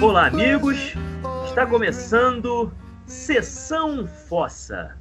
[0.00, 0.94] Olá, amigos.
[1.46, 2.72] Está começando
[3.04, 4.96] Sessão Fossa.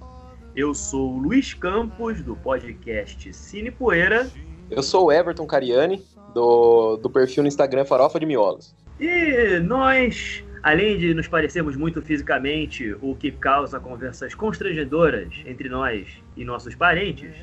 [0.53, 4.29] Eu sou o Luiz Campos, do podcast Cine Poeira.
[4.69, 6.03] Eu sou o Everton Cariani,
[6.33, 8.75] do, do perfil no Instagram Farofa de Miolos.
[8.99, 16.09] E nós, além de nos parecermos muito fisicamente, o que causa conversas constrangedoras entre nós
[16.35, 17.33] e nossos parentes,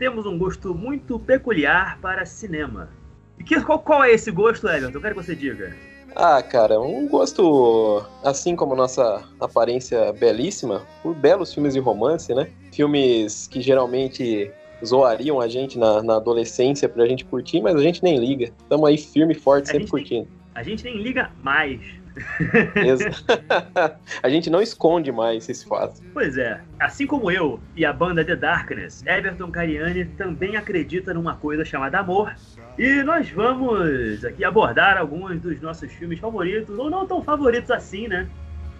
[0.00, 2.88] temos um gosto muito peculiar para cinema.
[3.38, 4.96] E que, qual, qual é esse gosto, Everton?
[4.96, 5.76] Eu quero que você diga.
[6.16, 12.48] Ah, cara, um gosto, assim como nossa aparência belíssima, por belos filmes de romance, né?
[12.72, 14.50] Filmes que geralmente
[14.84, 18.50] zoariam a gente na, na adolescência pra gente curtir, mas a gente nem liga.
[18.70, 20.22] Tamo aí firme e forte, a sempre curtindo.
[20.22, 21.78] Nem, a gente nem liga mais.
[24.22, 26.00] a gente não esconde mais esse fato.
[26.12, 26.60] Pois é.
[26.78, 32.00] Assim como eu e a banda The Darkness, Everton Cariani também acredita numa coisa chamada
[32.00, 32.34] amor.
[32.78, 38.08] E nós vamos aqui abordar alguns dos nossos filmes favoritos, ou não tão favoritos assim,
[38.08, 38.26] né?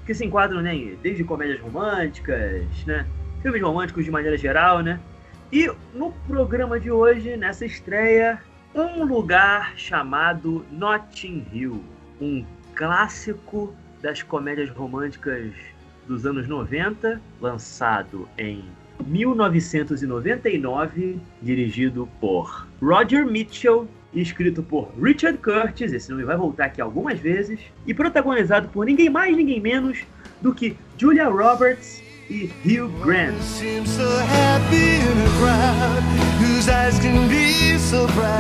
[0.06, 3.06] Que se enquadram né, desde comédias românticas, né?
[3.42, 4.98] Filmes românticos de maneira geral, né?
[5.52, 8.40] E no programa de hoje, nessa estreia,
[8.74, 11.83] um lugar chamado Notting Hill.
[12.20, 12.44] Um
[12.81, 15.53] clássico das comédias românticas
[16.09, 18.64] dos anos 90, lançado em
[19.05, 27.20] 1999, dirigido por Roger Mitchell escrito por Richard Curtis, esse nome vai voltar aqui algumas
[27.20, 30.03] vezes, e protagonizado por ninguém mais, ninguém menos
[30.41, 33.34] do que Julia Roberts e Hugh Grant.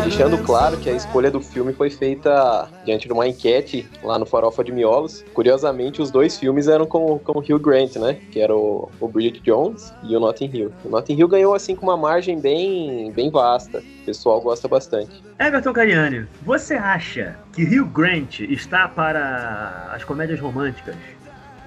[0.02, 4.24] Deixando claro que a escolha do filme foi feita diante de uma enquete lá no
[4.24, 5.24] Farofa de Miolos.
[5.34, 8.16] Curiosamente, os dois filmes eram com, com o Hugh Grant, né?
[8.30, 10.72] Que era o, o Bridget Jones e o Notting Hill.
[10.84, 13.78] O Notting Hill ganhou assim com uma margem bem, bem vasta.
[13.78, 15.20] O pessoal gosta bastante.
[15.38, 20.94] Everton Cariani, você acha que Hugh Grant está para as comédias românticas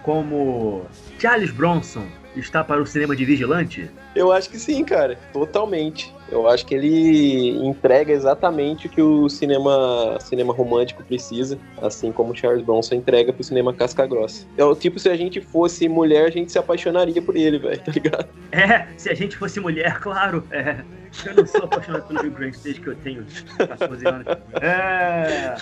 [0.04, 0.86] como
[1.18, 2.06] Charles Bronson
[2.36, 3.90] está para o cinema de vigilante?
[4.16, 5.18] Eu acho que sim, cara.
[5.32, 6.14] Totalmente.
[6.30, 12.36] Eu acho que ele entrega exatamente o que o cinema, cinema romântico precisa, assim como
[12.36, 14.46] Charles Bronson entrega pro cinema casca grossa.
[14.58, 17.82] É o tipo, se a gente fosse mulher, a gente se apaixonaria por ele, velho,
[17.82, 18.28] tá ligado?
[18.52, 20.44] É, se a gente fosse mulher, claro.
[20.52, 20.78] É.
[21.26, 23.26] Eu não sou apaixonado pelo Hugh Grant desde que eu tenho
[23.58, 24.26] 14 anos.
[24.62, 25.56] É.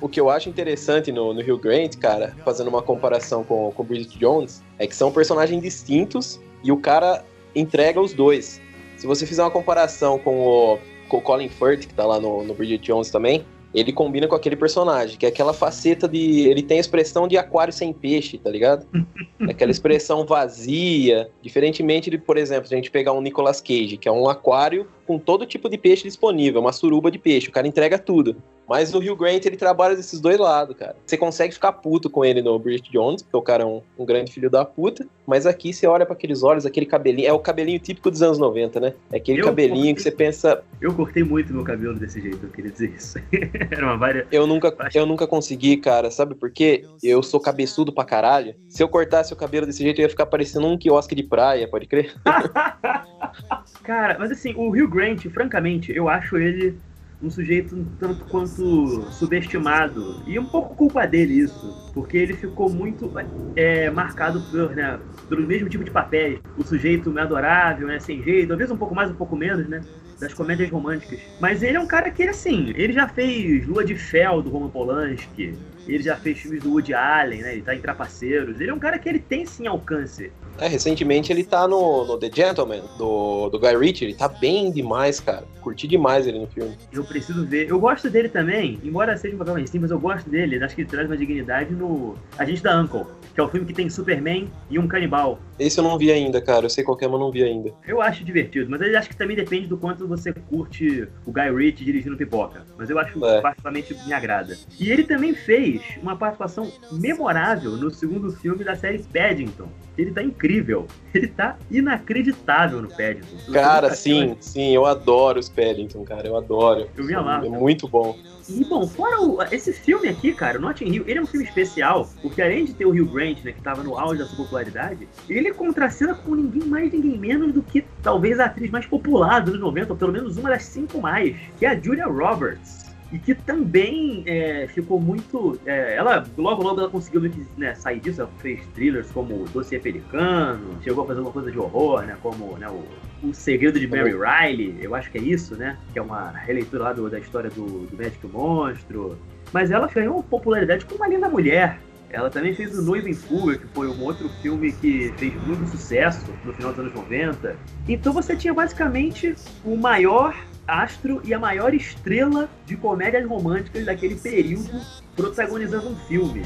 [0.00, 3.84] O que eu acho interessante no, no Hugh Grant, cara, fazendo uma comparação com o
[3.84, 8.60] Bridget Jones, é que são personagens distintos e o cara entrega os dois.
[8.96, 10.78] Se você fizer uma comparação com o,
[11.08, 14.34] com o Colin Firth, que tá lá no, no Bridget Jones também, ele combina com
[14.34, 16.48] aquele personagem, que é aquela faceta de.
[16.48, 18.86] Ele tem a expressão de aquário sem peixe, tá ligado?
[19.48, 21.30] aquela expressão vazia.
[21.40, 24.86] Diferentemente de, por exemplo, se a gente pegar um Nicolas Cage, que é um aquário
[25.06, 28.36] com todo tipo de peixe disponível, uma suruba de peixe, o cara entrega tudo.
[28.72, 30.96] Mas no Hugh Grant ele trabalha desses dois lados, cara.
[31.04, 34.06] Você consegue ficar puto com ele no Bridget Jones, porque o cara é um, um
[34.06, 35.06] grande filho da puta.
[35.26, 37.28] Mas aqui você olha para aqueles olhos, aquele cabelinho.
[37.28, 38.94] É o cabelinho típico dos anos 90, né?
[39.12, 40.64] É aquele eu cabelinho cortei, que você pensa.
[40.80, 43.18] Eu cortei muito meu cabelo desse jeito, eu queria dizer isso.
[43.70, 44.26] Era uma várias.
[44.32, 46.10] Eu nunca, eu nunca consegui, cara.
[46.10, 46.86] Sabe por quê?
[47.02, 48.54] Eu sou cabeçudo pra caralho.
[48.70, 51.68] Se eu cortasse o cabelo desse jeito, eu ia ficar parecendo um quiosque de praia,
[51.68, 52.14] pode crer?
[53.84, 56.74] cara, mas assim, o Hugh Grant, francamente, eu acho ele
[57.22, 60.22] um sujeito um tanto quanto subestimado.
[60.26, 63.10] E um pouco culpa dele isso, porque ele ficou muito
[63.54, 66.40] é, marcado por, né, pelo mesmo tipo de papéis.
[66.58, 69.80] O sujeito adorável, né, sem jeito, talvez um pouco mais, um pouco menos, né?
[70.18, 71.18] Das comédias românticas.
[71.40, 74.68] Mas ele é um cara que, assim, ele já fez Lua de Fel do Roman
[74.68, 77.52] Polanski, ele já fez filmes do Woody Allen, né?
[77.54, 78.60] Ele tá em Trapaceiros.
[78.60, 80.30] Ele é um cara que ele tem sim alcance.
[80.58, 84.04] É, recentemente ele tá no, no The Gentleman, do, do Guy Ritchie.
[84.04, 85.44] Ele tá bem demais, cara.
[85.62, 86.76] Curti demais ele no filme.
[86.92, 87.68] Eu preciso ver.
[87.68, 90.62] Eu gosto dele também, embora seja um papel mais simples, eu gosto dele.
[90.62, 93.72] Acho que ele traz uma dignidade no Agente da Uncle, que é o filme que
[93.72, 95.38] tem Superman e um canibal.
[95.58, 96.66] Esse eu não vi ainda, cara.
[96.66, 97.72] Eu sei qual é, mas não vi ainda.
[97.86, 101.84] Eu acho divertido, mas acho que também depende do quanto você curte o Guy Ritchie
[101.84, 102.64] dirigindo pipoca.
[102.76, 103.40] Mas eu acho é.
[103.40, 104.56] particularmente me agrada.
[104.78, 109.68] E ele também fez uma participação memorável no segundo filme da série Paddington.
[109.96, 110.86] Ele tá incrível.
[111.14, 113.52] Ele tá inacreditável no Paddington.
[113.52, 116.26] Cara, sim, sim, eu adoro os Paddington, cara.
[116.26, 116.88] Eu adoro.
[116.96, 117.46] Eu me amarro.
[117.46, 118.16] É muito bom.
[118.48, 121.46] E, bom, fora o, esse filme aqui, cara, o Notting Hill, ele é um filme
[121.46, 124.44] especial, porque além de ter o Hugh Grant, né, que tava no auge da sua
[124.44, 129.40] popularidade, ele contracena com ninguém mais, ninguém menos do que talvez a atriz mais popular
[129.40, 132.91] dos anos 90, ou pelo menos uma das cinco mais, que é a Julia Roberts
[133.12, 135.60] e que também é, ficou muito.
[135.66, 140.78] É, ela logo logo ela conseguiu né, sair disso, ela fez thrillers como Dossiê Pelicano,
[140.82, 142.16] chegou a fazer uma coisa de horror, né?
[142.22, 142.84] Como né, o
[143.22, 145.76] O Segredo de Mary Riley, eu acho que é isso, né?
[145.92, 149.18] Que é uma releitura lá do, da história do, do Médico Monstro.
[149.52, 151.78] Mas ela ganhou popularidade como uma linda mulher.
[152.12, 155.66] Ela também fez o Noivo em Fuga, que foi um outro filme que fez muito
[155.70, 157.56] sucesso no final dos anos 90.
[157.88, 160.36] Então você tinha basicamente o maior
[160.68, 164.78] astro e a maior estrela de comédias românticas daquele período
[165.16, 166.42] protagonizando um filme.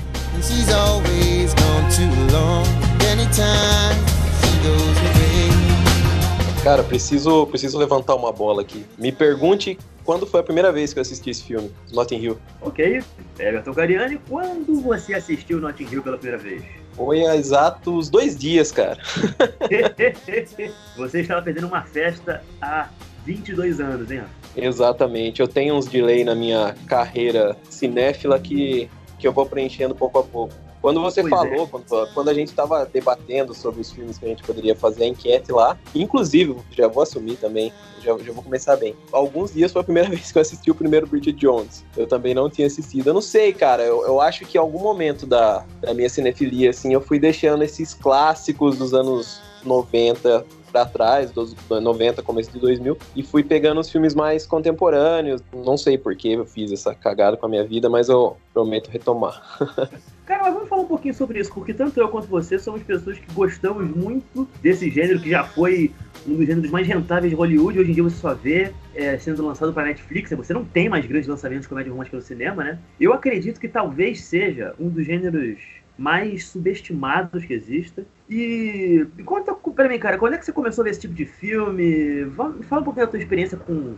[6.63, 8.87] Cara, preciso, preciso levantar uma bola aqui.
[8.97, 12.39] Me pergunte quando foi a primeira vez que eu assisti esse filme, Notting Hill.
[12.63, 13.03] Ok,
[13.39, 16.63] Everton Cariani, quando você assistiu Notting Hill pela primeira vez?
[16.93, 18.97] Foi há exatos dois dias, cara.
[20.97, 22.89] você estava perdendo uma festa há
[23.27, 24.23] 22 anos, hein?
[24.57, 25.43] Exatamente.
[25.43, 28.89] Eu tenho uns delay na minha carreira cinéfila que,
[29.19, 30.55] que eu vou preenchendo pouco a pouco.
[30.87, 31.67] Quando você pois falou, é.
[31.67, 35.07] quando, quando, a gente estava debatendo sobre os filmes que a gente poderia fazer a
[35.09, 38.95] enquete lá, inclusive, já vou assumir também, já, já vou começar bem.
[39.11, 41.85] Alguns dias foi a primeira vez que eu assisti o primeiro Bridget Jones.
[41.97, 43.09] Eu também não tinha assistido.
[43.09, 46.71] Eu não sei, cara, eu, eu acho que em algum momento da, da minha cinefilia,
[46.71, 52.59] assim, eu fui deixando esses clássicos dos anos 90 para trás, dos 90, começo de
[52.59, 55.43] 2000, e fui pegando os filmes mais contemporâneos.
[55.65, 58.91] Não sei por que eu fiz essa cagada com a minha vida, mas eu prometo
[58.91, 59.43] retomar.
[60.27, 63.17] Cara, mas vamos falar um pouquinho sobre isso, porque tanto eu quanto você somos pessoas
[63.17, 65.93] que gostamos muito desse gênero, que já foi
[66.27, 67.79] um dos gêneros mais rentáveis de Hollywood.
[67.79, 71.07] Hoje em dia você só vê é, sendo lançado para Netflix, você não tem mais
[71.07, 72.79] grandes lançamentos de comédia romântica no cinema, né?
[73.01, 75.59] Eu acredito que talvez seja um dos gêneros
[75.97, 78.05] mais subestimados que exista.
[78.29, 81.25] E conta pra mim, cara, quando é que você começou a ver esse tipo de
[81.25, 82.27] filme?
[82.35, 83.95] Fala um pouquinho da tua experiência com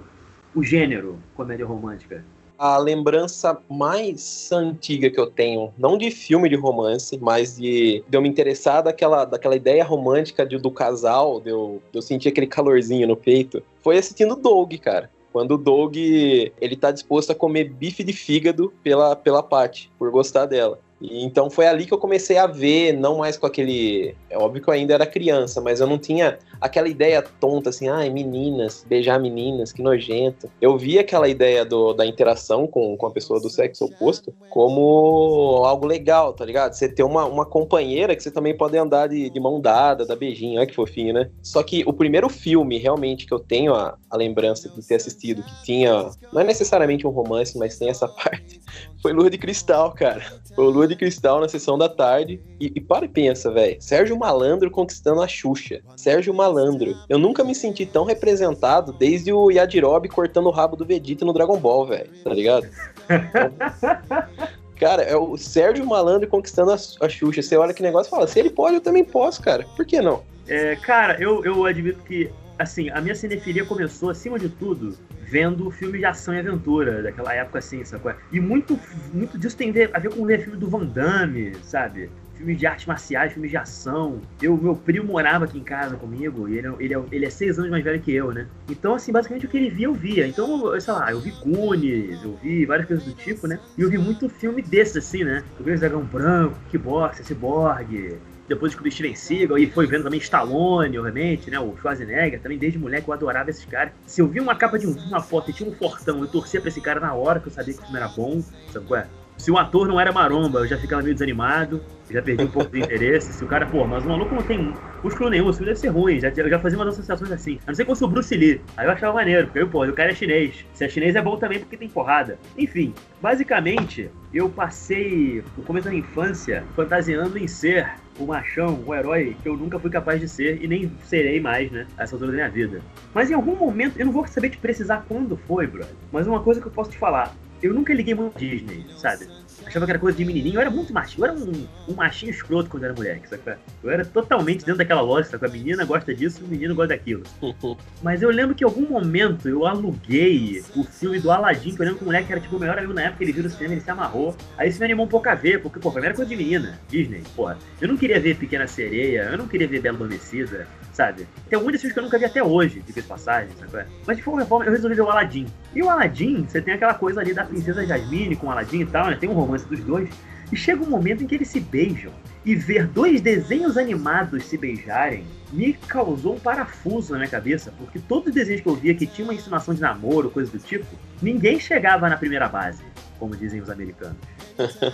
[0.55, 2.25] o gênero comédia romântica.
[2.59, 8.19] A lembrança mais antiga que eu tenho, não de filme de romance, mas de, de
[8.19, 12.29] eu me interessar daquela, daquela ideia romântica de, do casal, de eu, de eu sentir
[12.29, 15.09] aquele calorzinho no peito, foi assistindo Doug, cara.
[15.33, 20.11] Quando o Doug ele tá disposto a comer bife de fígado pela, pela Patty, por
[20.11, 20.81] gostar dela.
[21.01, 24.15] E, então foi ali que eu comecei a ver, não mais com aquele.
[24.29, 27.89] É óbvio que eu ainda era criança, mas eu não tinha aquela ideia tonta assim,
[27.89, 30.51] ai, meninas, beijar meninas, que nojento.
[30.61, 35.63] Eu vi aquela ideia do, da interação com, com a pessoa do sexo oposto como
[35.65, 36.73] algo legal, tá ligado?
[36.73, 40.17] Você ter uma, uma companheira que você também pode andar de, de mão dada, dar
[40.17, 41.31] beijinho, olha que fofinho, né?
[41.43, 45.43] Só que o primeiro filme realmente que eu tenho a, a lembrança de ter assistido,
[45.43, 48.61] que tinha, não é necessariamente um romance, mas tem essa parte,
[49.01, 50.25] foi Lua de Cristal, cara.
[50.55, 52.41] Foi Lua de Cristal na sessão da tarde.
[52.61, 53.77] E, e para e pensa, velho.
[53.81, 55.81] Sérgio Malandro conquistando a Xuxa.
[55.97, 56.97] Sérgio Malandro.
[57.09, 61.33] Eu nunca me senti tão representado desde o Yajirobe cortando o rabo do Vegeta no
[61.33, 62.11] Dragon Ball, velho.
[62.25, 62.67] Tá ligado?
[64.79, 67.43] Cara, é o Sérgio Malandro conquistando a, a Xuxa.
[67.43, 69.67] Você olha que negócio e fala, se ele pode, eu também posso, cara.
[69.77, 70.23] Por que não?
[70.47, 75.71] É, cara, eu, eu admito que, assim, a minha cinefilia começou, acima de tudo, vendo
[75.71, 78.13] filmes de ação e aventura daquela época assim, sacou?
[78.33, 78.79] E muito,
[79.13, 82.11] muito disso tem a ver com ver filme do Van Damme, sabe?
[82.37, 84.21] Filmes de artes marciais, filmes de ação.
[84.41, 87.59] Eu, meu primo morava aqui em casa comigo, e ele, ele, é, ele é seis
[87.59, 88.47] anos mais velho que eu, né?
[88.71, 90.27] Então, assim, basicamente o que ele via, eu via.
[90.27, 93.59] Então, eu, sei lá, eu vi Goonies, eu vi várias coisas do tipo, né?
[93.77, 95.43] E eu vi muito filme desses, assim, né?
[95.59, 98.19] O Dragão Branco, Kickboxer, Cyborg,
[98.49, 101.61] depois descobri Steven Seagal e foi vendo também Stallone, obviamente, né?
[101.61, 103.93] O Schwarzenegger, também desde moleque eu adorava esses caras.
[104.07, 106.61] Se eu vi uma capa de um, uma foto e tinha um fortão, eu torcia
[106.61, 109.01] pra esse cara na hora que eu sabia que o filme era bom, sabe qual
[109.01, 109.07] é?
[109.39, 111.81] Se o ator não era maromba, eu já ficava meio desanimado,
[112.11, 113.33] já perdi um pouco de interesse.
[113.33, 115.89] Se o cara, pô, mas o maluco não tem músculo nenhum, o filme deve ser
[115.89, 116.19] ruim.
[116.19, 117.59] Já, eu já fazia umas associações assim.
[117.65, 118.61] A não ser que fosse o Bruce Lee.
[118.77, 120.65] Aí eu achava maneiro, porque, pô, o cara é chinês.
[120.75, 122.37] Se é chinês é bom também porque tem porrada.
[122.57, 122.93] Enfim,
[123.23, 129.37] basicamente, eu passei o começo da minha infância fantasiando em ser o machão, o herói
[129.41, 131.87] que eu nunca fui capaz de ser e nem serei mais, né?
[131.97, 132.81] A essa altura da minha vida.
[133.15, 135.95] Mas em algum momento, eu não vou saber te precisar quando foi, brother.
[136.11, 139.27] Mas uma coisa que eu posso te falar, eu nunca liguei muito a Disney, sabe?
[139.67, 140.57] Achava que era coisa de menininho.
[140.57, 141.27] Eu era muito machinho.
[141.27, 143.59] Eu era um, um machinho escroto quando era moleque, sabe?
[143.83, 145.47] Eu era totalmente dentro daquela lógica, sabe?
[145.47, 147.23] A menina gosta disso, o menino gosta daquilo.
[148.03, 151.85] Mas eu lembro que em algum momento eu aluguei o filme do Aladdin, que eu
[151.85, 153.75] lembro que o moleque era tipo o melhor amigo na época, ele viu no cinema,
[153.75, 154.35] ele se amarrou.
[154.57, 156.37] Aí isso me animou um pouco a ver, porque, pô, pra mim era coisa de
[156.37, 157.59] menina, Disney, porra.
[157.81, 160.67] Eu não queria ver Pequena Sereia, eu não queria ver Bela Adormecida,
[160.99, 161.29] sabe?
[161.49, 163.89] Tem alguns desses que eu nunca vi até hoje, de passagem, sabe?
[164.05, 165.47] Mas de forma forma, eu resolvi ver o Aladdin.
[165.73, 168.87] E o Aladdin, você tem aquela coisa ali da princesa Jasmine com o Aladdin e
[168.87, 169.17] tal, né?
[169.17, 170.11] Tem um romance dos dois.
[170.51, 172.13] E chega um momento em que eles se beijam.
[172.45, 177.99] E ver dois desenhos animados se beijarem me causou um parafuso na minha cabeça, porque
[178.01, 180.87] todos os desenhos que eu via que tinha uma insinuação de namoro, coisa do tipo,
[181.23, 182.83] ninguém chegava na primeira base,
[183.19, 184.17] como dizem os americanos.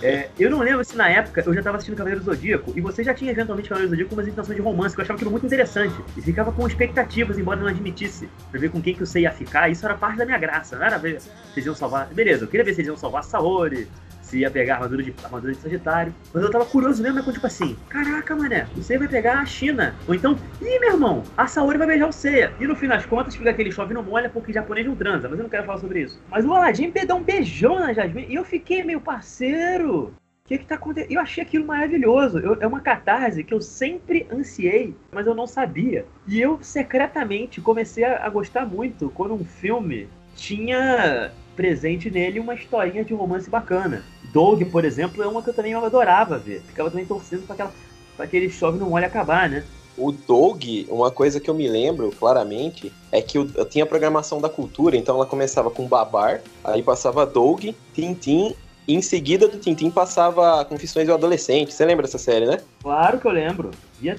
[0.01, 2.81] É, eu não lembro se na época eu já tava assistindo Cavaleiro do Zodíaco e
[2.81, 5.17] você já tinha eventualmente Cavaleiro do Zodíaco com umas intenções de romance, que eu achava
[5.17, 5.95] aquilo muito interessante.
[6.15, 9.31] E ficava com expectativas, embora não admitisse, pra ver com quem que eu sei ia
[9.31, 9.69] ficar.
[9.69, 12.07] Isso era parte da minha graça, não era ver se eles iam salvar.
[12.13, 13.87] Beleza, eu queria ver se eles iam salvar Saori,
[14.35, 16.13] se ia pegar armadura de, armadura de Sagitário.
[16.33, 17.31] Mas eu tava curioso mesmo, né?
[17.31, 19.95] Tipo assim, caraca, mané, você vai pegar a China.
[20.07, 22.51] Ou então, ih, meu irmão, a Saori vai beijar o Seiya.
[22.59, 25.29] E no fim das contas, fica aquele chove não molha porque japonês não transa.
[25.29, 26.21] Mas eu não quero falar sobre isso.
[26.29, 30.13] Mas o Aladdin deu um beijão na Jasmine e eu fiquei meio parceiro.
[30.43, 31.13] O que que tá acontecendo?
[31.13, 32.37] Eu achei aquilo maravilhoso.
[32.37, 36.05] Eu, é uma catarse que eu sempre ansiei, mas eu não sabia.
[36.27, 42.53] E eu secretamente comecei a, a gostar muito quando um filme tinha presente nele uma
[42.53, 44.03] historinha de romance bacana.
[44.35, 46.61] Doug, por exemplo, é uma que eu também adorava ver.
[46.67, 47.73] Ficava também torcendo para aquela
[48.17, 49.63] para aquele chove não molha acabar, né?
[49.97, 53.87] O Doug, uma coisa que eu me lembro claramente é que eu, eu tinha a
[53.87, 58.53] programação da cultura, então ela começava com Babar, aí passava Doug, Tintim
[58.85, 61.73] e em seguida do Tintim passava Confissões do Adolescente.
[61.73, 62.57] Você lembra dessa série, né?
[62.83, 63.71] Claro que eu lembro.
[63.99, 64.17] Via.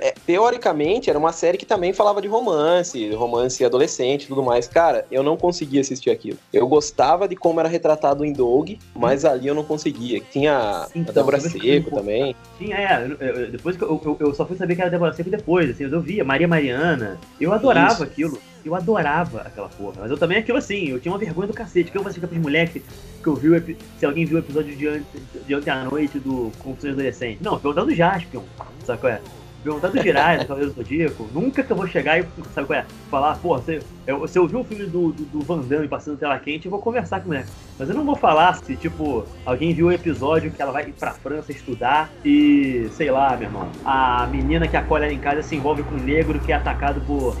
[0.00, 4.68] É, teoricamente, era uma série que também falava de romance, romance adolescente e tudo mais.
[4.68, 6.38] Cara, eu não conseguia assistir aquilo.
[6.52, 10.20] Eu gostava de como era retratado em Dog, mas ali eu não conseguia.
[10.30, 12.36] Tinha então, a Débora Seco também.
[12.58, 13.16] Tinha, é.
[13.20, 16.00] Eu, depois que eu, eu, só fui saber que era Débora Seco depois, assim, eu
[16.00, 17.18] via Maria Mariana.
[17.40, 18.02] Eu adorava Isso.
[18.02, 18.38] aquilo.
[18.66, 19.94] Eu adorava aquela porra.
[20.00, 21.90] Mas eu também, aquilo assim, eu tinha uma vergonha do cacete.
[21.90, 22.82] Que eu fazia com os moleques
[23.22, 26.50] que eu vi, se alguém viu o episódio de ontem, de ontem à noite do
[26.58, 27.40] Confusões Adolescentes.
[27.40, 28.42] Não, perguntando do Jaspion,
[28.84, 29.20] sabe qual é?
[29.62, 31.28] Perguntando do Jirai, do Cavaleiro Zodíaco.
[31.32, 32.86] Nunca que eu vou chegar e, sabe qual é?
[33.10, 36.38] Falar, pô, você, eu, você ouviu o filme do, do, do Van Damme passando tela
[36.38, 37.44] quente, eu vou conversar com ele.
[37.76, 41.12] Mas eu não vou falar se, tipo, alguém viu o episódio que ela vai pra
[41.12, 45.56] França estudar e, sei lá, meu irmão, a menina que acolhe ela em casa se
[45.56, 47.36] envolve com um negro que é atacado por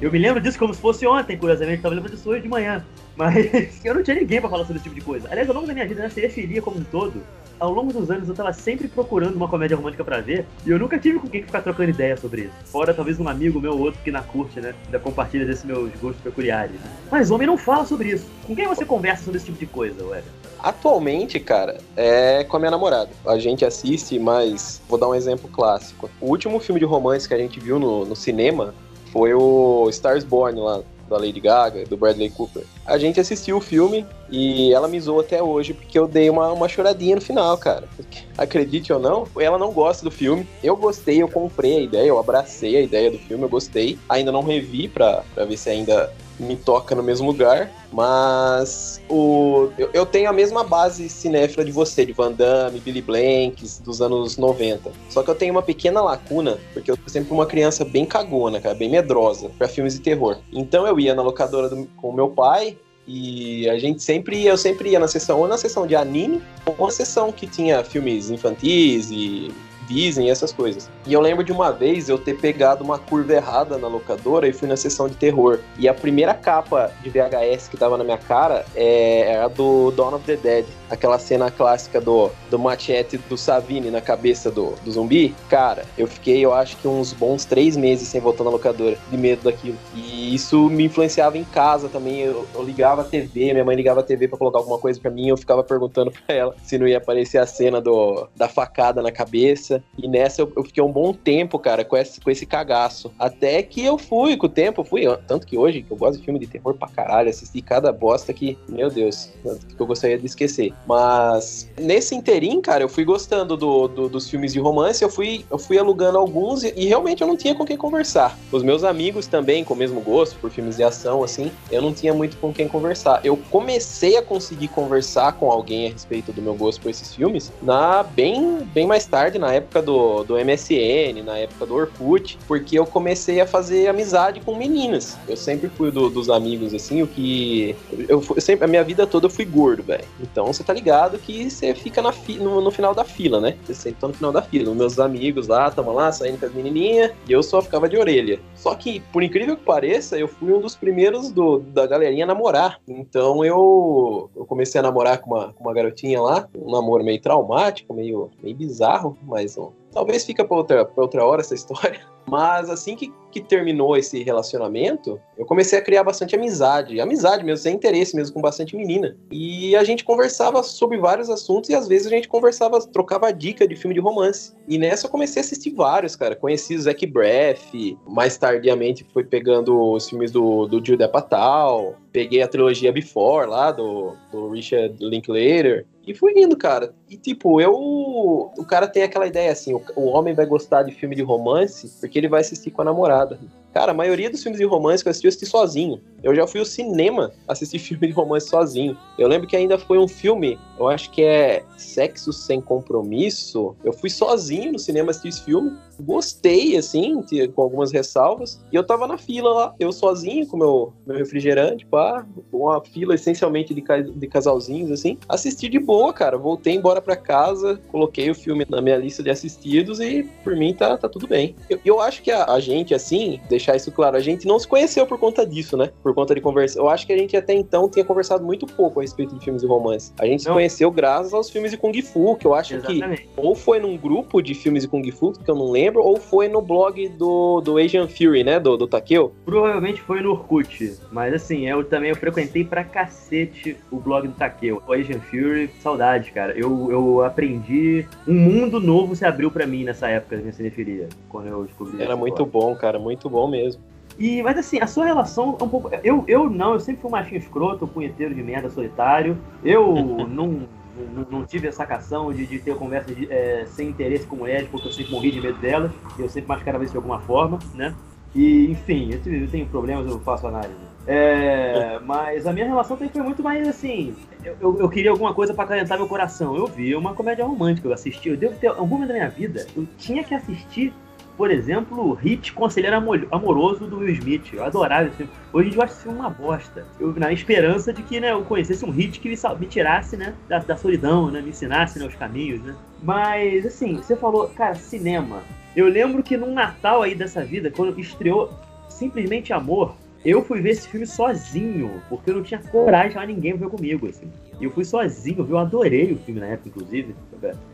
[0.00, 2.84] Eu me lembro disso como se fosse ontem, curiosamente, tava lembrando disso hoje de manhã.
[3.16, 3.36] Mas
[3.84, 5.28] eu não tinha ninguém pra falar sobre esse tipo de coisa.
[5.30, 7.22] Aliás, ao longo da minha vida, na serifilia como um todo,
[7.58, 10.78] ao longo dos anos eu tava sempre procurando uma comédia romântica pra ver, e eu
[10.78, 12.52] nunca tive com quem ficar trocando ideia sobre isso.
[12.66, 14.74] Fora talvez um amigo meu ou outro que na curte, né?
[14.86, 16.72] Ainda compartilha desses meus gostos peculiares.
[16.72, 16.90] Né?
[17.10, 18.26] Mas homem não fala sobre isso.
[18.46, 20.30] Com quem você conversa sobre esse tipo de coisa, Weber?
[20.60, 23.10] Atualmente, cara, é com a minha namorada.
[23.26, 26.10] A gente assiste, mas vou dar um exemplo clássico.
[26.20, 28.74] O último filme de romance que a gente viu no, no cinema
[29.12, 32.64] foi o Stars Born lá, da Lady Gaga, do Bradley Cooper.
[32.86, 36.52] A gente assistiu o filme e ela me zoou até hoje porque eu dei uma,
[36.52, 37.88] uma choradinha no final, cara.
[38.36, 40.46] Acredite ou não, ela não gosta do filme.
[40.62, 43.98] Eu gostei, eu comprei a ideia, eu abracei a ideia do filme, eu gostei.
[44.08, 49.70] Ainda não revi pra, pra ver se ainda me toca no mesmo lugar, mas o,
[49.76, 54.00] eu, eu, tenho a mesma base cinéfila de você, de Van Damme, Billy Blanks, dos
[54.00, 54.90] anos 90.
[55.08, 58.60] Só que eu tenho uma pequena lacuna, porque eu sou sempre uma criança bem cagona,
[58.60, 60.38] cara, bem medrosa para filmes de terror.
[60.52, 64.90] Então eu ia na locadora do, com meu pai, e a gente sempre eu sempre
[64.90, 69.10] ia na sessão, ou na sessão de anime, ou na sessão que tinha filmes infantis
[69.10, 69.50] e
[69.88, 70.88] Disney, essas coisas.
[71.06, 74.52] E eu lembro de uma vez eu ter pegado uma curva errada na locadora e
[74.52, 75.58] fui na sessão de terror.
[75.78, 80.14] E a primeira capa de VHS que tava na minha cara é, era do Dawn
[80.14, 80.66] of the Dead.
[80.90, 85.34] Aquela cena clássica do, do machete do Savini na cabeça do, do zumbi.
[85.48, 89.16] Cara, eu fiquei, eu acho que uns bons três meses sem voltar na locadora, de
[89.16, 89.76] medo daquilo.
[89.94, 92.20] E isso me influenciava em casa também.
[92.20, 95.10] Eu, eu ligava a TV, minha mãe ligava a TV para colocar alguma coisa para
[95.10, 95.28] mim.
[95.28, 99.10] Eu ficava perguntando pra ela se não ia aparecer a cena do, da facada na
[99.10, 99.77] cabeça.
[99.96, 103.12] E nessa eu, eu, fiquei um bom tempo, cara, com esse, com esse cagaço.
[103.18, 105.04] Até que eu fui, com o tempo, fui.
[105.26, 108.32] Tanto que hoje, que eu gosto de filme de terror pra caralho, assisti cada bosta
[108.32, 110.72] que, meu Deus, que eu gostaria de esquecer.
[110.86, 115.44] Mas nesse interim, cara, eu fui gostando do, do, dos filmes de romance, eu fui,
[115.50, 118.38] eu fui alugando alguns e, e, realmente eu não tinha com quem conversar.
[118.50, 121.92] Os meus amigos também, com o mesmo gosto por filmes de ação, assim, eu não
[121.92, 123.20] tinha muito com quem conversar.
[123.24, 127.52] Eu comecei a conseguir conversar com alguém a respeito do meu gosto por esses filmes
[127.62, 132.38] na bem, bem mais tarde, na época época do, do MSN, na época do Orkut,
[132.48, 135.16] porque eu comecei a fazer amizade com meninas.
[135.28, 137.76] Eu sempre fui do, dos amigos, assim, o que.
[138.08, 140.04] Eu, eu, sempre, a minha vida toda eu fui gordo, velho.
[140.20, 143.56] Então você tá ligado que você fica na fi, no, no, final da fila, né?
[143.64, 144.70] Você sempre tá no final da fila.
[144.70, 147.96] Os meus amigos lá, tamo lá, saindo com as menininhas, e eu só ficava de
[147.96, 148.40] orelha.
[148.54, 152.26] Só que, por incrível que pareça, eu fui um dos primeiros do, da galerinha a
[152.26, 152.80] namorar.
[152.88, 157.20] Então eu, eu comecei a namorar com uma, com uma garotinha lá, um namoro meio
[157.20, 159.74] traumático, meio, meio bizarro, mas So.
[159.92, 162.00] Talvez fica para outra, pra outra hora essa história.
[162.30, 167.00] Mas assim que, que terminou esse relacionamento, eu comecei a criar bastante amizade.
[167.00, 169.16] Amizade mesmo, sem interesse mesmo, com bastante menina.
[169.30, 173.66] E a gente conversava sobre vários assuntos e às vezes a gente conversava, trocava dica
[173.66, 174.52] de filme de romance.
[174.66, 176.36] E nessa eu comecei a assistir vários, cara.
[176.36, 182.42] Conheci o Zac Braff, mais tardiamente fui pegando os filmes do, do Jude Apatow, peguei
[182.42, 185.86] a trilogia Before lá, do, do Richard Linklater.
[186.08, 186.94] E fui indo, cara.
[187.08, 187.70] E tipo, eu.
[187.74, 192.18] O cara tem aquela ideia assim: o, homem vai gostar de filme de romance porque
[192.18, 193.38] ele vai assistir com a namorada.
[193.72, 196.00] Cara, a maioria dos filmes de romance que eu assisti, eu assisti sozinho.
[196.22, 198.96] Eu já fui ao cinema assistir filme de romance sozinho.
[199.18, 203.76] Eu lembro que ainda foi um filme, eu acho que é Sexo Sem Compromisso.
[203.84, 205.76] Eu fui sozinho no cinema assistir esse filme.
[206.00, 207.20] Gostei, assim,
[207.54, 208.60] com algumas ressalvas.
[208.72, 212.24] E eu tava na fila lá, eu sozinho com meu, meu refrigerante, pá.
[212.52, 215.18] Uma fila essencialmente de, de casalzinhos, assim.
[215.28, 216.38] Assisti de boa, cara.
[216.38, 220.72] Voltei embora pra casa, coloquei o filme na minha lista de assistidos e por mim
[220.72, 221.56] tá, tá tudo bem.
[221.68, 224.66] Eu, eu acho que a, a gente, assim, deixar isso claro, a gente não se
[224.66, 225.90] conheceu por conta disso, né?
[226.02, 226.78] Por conta de conversa.
[226.78, 229.62] Eu acho que a gente até então tinha conversado muito pouco a respeito de filmes
[229.62, 230.12] de romance.
[230.18, 230.52] A gente não.
[230.52, 233.22] se conheceu graças aos filmes de Kung Fu, que eu acho Exatamente.
[233.22, 236.16] que ou foi num grupo de filmes de Kung Fu, que eu não lembro, ou
[236.16, 238.60] foi no blog do, do Asian Fury, né?
[238.60, 239.32] Do, do Takeo.
[239.44, 240.96] Provavelmente foi no Orkut.
[241.10, 244.82] Mas assim, eu também eu frequentei pra cacete o blog do Takeo.
[244.86, 246.52] O Asian Fury, saudade, cara.
[246.56, 248.06] Eu, eu aprendi.
[248.26, 251.08] Um mundo novo se abriu para mim nessa época da minha cinefilia.
[251.28, 252.50] Quando eu descobri Era muito blog.
[252.50, 252.98] bom, cara.
[252.98, 253.82] Muito bom mesmo.
[254.18, 255.90] E, mas assim, a sua relação é um pouco.
[256.02, 259.38] Eu, eu não, eu sempre fui um machinho escroto, punheteiro de merda, solitário.
[259.64, 259.94] Eu
[260.28, 260.66] não,
[261.14, 264.68] não, não, tive essa cação de, de ter conversa de, é, sem interesse com mulheres,
[264.68, 265.92] porque eu sempre morri de medo delas.
[266.18, 267.94] Eu sempre mascarava isso de alguma forma, né?
[268.34, 270.88] E, enfim, eu, eu tenho problemas, eu faço análise.
[271.06, 274.14] É, mas a minha relação também foi muito mais assim.
[274.44, 276.54] Eu, eu, queria alguma coisa para acalentar meu coração.
[276.54, 278.28] Eu vi uma comédia romântica, eu assisti.
[278.28, 280.92] Eu devo ter algum momento da minha vida, eu tinha que assistir
[281.38, 282.96] por exemplo, Hit Conselheiro
[283.30, 284.52] Amoroso do Will Smith.
[284.52, 285.32] Eu adorava esse filme.
[285.52, 286.84] Hoje em dia eu acho esse filme uma bosta.
[286.98, 290.34] Eu, na esperança de que né, eu conhecesse um hit que me, me tirasse né,
[290.48, 292.60] da, da, solidão, né, me ensinasse né, os caminhos.
[292.60, 292.74] Né.
[293.00, 295.40] Mas, assim, você falou, cara, cinema.
[295.76, 298.52] Eu lembro que num Natal aí dessa vida, quando estreou
[298.88, 303.56] Simplesmente Amor, eu fui ver esse filme sozinho, porque eu não tinha coragem de ninguém
[303.56, 304.28] ver comigo, assim.
[304.60, 307.14] E eu fui sozinho, eu adorei o filme na época, inclusive.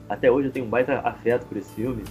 [0.07, 2.05] Até hoje eu tenho um baita afeto por esse filme.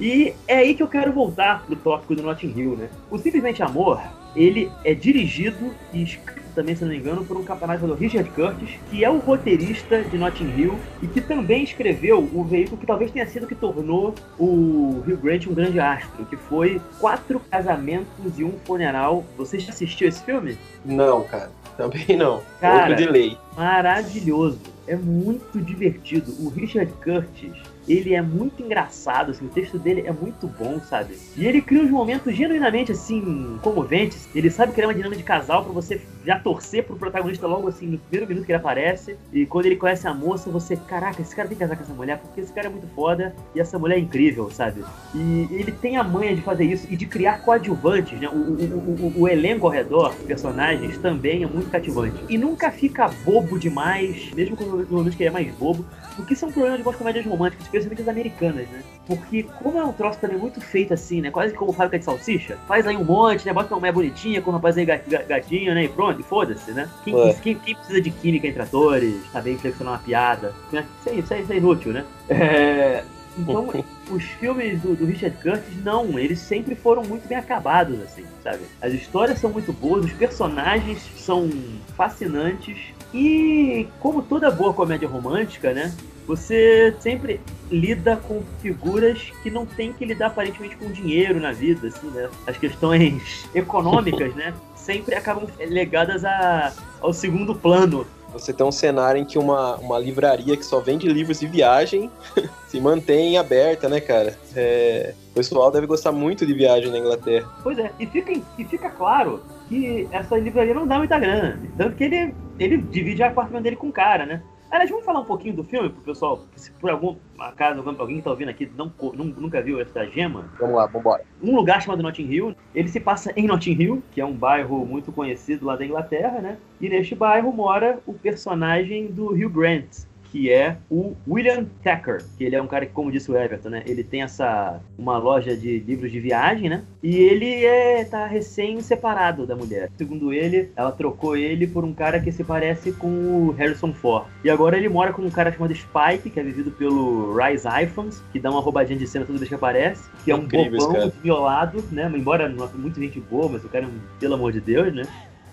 [0.00, 2.88] E é aí que eu quero voltar pro tópico do Notting Hill, né?
[3.10, 4.00] O Simplesmente Amor,
[4.34, 8.30] ele é dirigido e escrito também, se não me engano, por um campeonato chamado Richard
[8.30, 12.86] Curtis, que é o roteirista de Notting Hill e que também escreveu o veículo que
[12.86, 17.40] talvez tenha sido o que tornou o Hugh Grant um grande astro, que foi Quatro
[17.50, 19.22] Casamentos e um Funeral.
[19.36, 20.56] Você já assistiu esse filme?
[20.84, 21.50] Não, cara.
[21.76, 22.40] Também não.
[22.58, 23.36] Cara, Outro delay.
[23.54, 24.58] Maravilhoso.
[24.88, 26.32] É muito divertido.
[26.40, 27.52] O Richard Curtis
[27.88, 31.16] ele é muito engraçado, assim, o texto dele é muito bom, sabe?
[31.36, 34.28] E ele cria uns momentos genuinamente, assim, comoventes.
[34.34, 37.86] Ele sabe criar uma dinâmica de casal para você já torcer pro protagonista logo, assim,
[37.86, 39.16] no primeiro minuto que ele aparece.
[39.32, 41.94] E quando ele conhece a moça, você, caraca, esse cara tem que casar com essa
[41.94, 44.84] mulher, porque esse cara é muito foda e essa mulher é incrível, sabe?
[45.14, 48.28] E ele tem a manha de fazer isso e de criar coadjuvantes, né?
[48.28, 52.16] O, o, o, o elenco ao redor, personagens, também é muito cativante.
[52.28, 55.84] E nunca fica bobo demais, mesmo quando no momento que ele é mais bobo,
[56.16, 58.82] porque isso é um problema de algumas comédias românticas, especialmente as americanas, né?
[59.06, 61.30] Porque como é um troço também muito feito assim, né?
[61.30, 63.52] Quase como fábrica de salsicha, faz aí um monte, né?
[63.52, 65.84] Bota uma mulher bonitinha com um rapaz aí gatinho, né?
[65.84, 66.88] E pronto, foda-se, né?
[67.04, 70.54] Quem, quem, quem, precisa de química entre atores, saber flexionar uma piada?
[70.72, 70.84] Né?
[71.00, 72.04] Isso, é, isso, é, isso é inútil, né?
[72.28, 73.04] É...
[73.38, 73.68] Então,
[74.10, 78.60] os filmes do, do, Richard Curtis, não, eles sempre foram muito bem acabados, assim, sabe?
[78.80, 81.50] As histórias são muito boas, os personagens são
[81.96, 82.78] fascinantes,
[83.12, 85.94] e como toda boa comédia romântica, né?
[86.26, 91.86] Você sempre lida com figuras que não tem que lidar aparentemente com dinheiro na vida,
[91.86, 92.28] assim, né?
[92.46, 94.52] As questões econômicas, né?
[94.86, 98.06] Sempre acabam legadas a, ao segundo plano.
[98.32, 102.08] Você tem um cenário em que uma, uma livraria que só vende livros de viagem
[102.68, 104.38] se mantém aberta, né, cara?
[104.54, 107.48] É, o pessoal deve gostar muito de viagem na Inglaterra.
[107.64, 111.58] Pois é, e fica, e fica claro que essa livraria não dá muita grana.
[111.76, 114.40] Tanto que ele, ele divide a apartamento dele com o cara, né?
[114.76, 118.22] Aliás, vamos falar um pouquinho do filme pro pessoal, se por algum acaso alguém que
[118.22, 120.50] tá ouvindo aqui não, nunca viu essa gema.
[120.60, 121.24] Vamos lá, vambora.
[121.42, 124.84] Um lugar chamado Notting Hill, ele se passa em Notting Hill, que é um bairro
[124.84, 126.58] muito conhecido lá da Inglaterra, né?
[126.78, 130.04] E neste bairro mora o personagem do Hugh Grant,
[130.36, 133.70] que é o William Tacker, que ele é um cara que, como disse o Everton,
[133.70, 133.82] né?
[133.86, 136.84] Ele tem essa uma loja de livros de viagem, né?
[137.02, 139.90] E ele é tá recém separado da mulher.
[139.96, 144.26] Segundo ele, ela trocou ele por um cara que se parece com o Harrison Ford.
[144.44, 148.22] E agora ele mora com um cara chamado Spike, que é vivido pelo Rise Iphans,
[148.30, 151.12] que dá uma roubadinha de cena toda vez que aparece, que é um Incrível bobão
[151.22, 152.12] violado, né?
[152.14, 155.04] Embora não muito gente boa, mas o cara é um, pelo amor de Deus, né?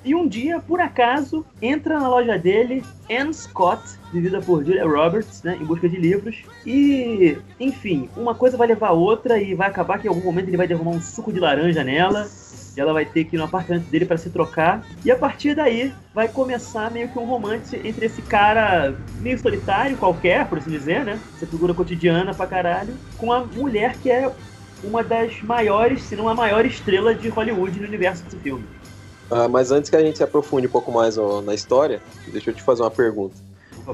[0.06, 5.42] E um dia, por acaso, entra na loja dele Anne Scott, vivida por Julia Roberts,
[5.44, 6.44] né, em busca de livros.
[6.66, 10.50] E, enfim, uma coisa vai levar a outra e vai acabar que em algum momento
[10.50, 12.28] ele vai derramar um suco de laranja nela.
[12.76, 14.84] E ela vai ter que ir no apartamento dele para se trocar.
[15.06, 19.96] E a partir daí vai começar meio que um romance entre esse cara meio solitário,
[19.96, 21.20] qualquer, por assim dizer, né?
[21.38, 24.30] Essa figura cotidiana pra caralho, com a mulher que é
[24.84, 28.66] uma das maiores, se não a maior estrela de Hollywood no universo desse filme.
[29.34, 32.52] Ah, mas antes que a gente se aprofunde um pouco mais ó, na história, deixa
[32.52, 33.42] eu te fazer uma pergunta.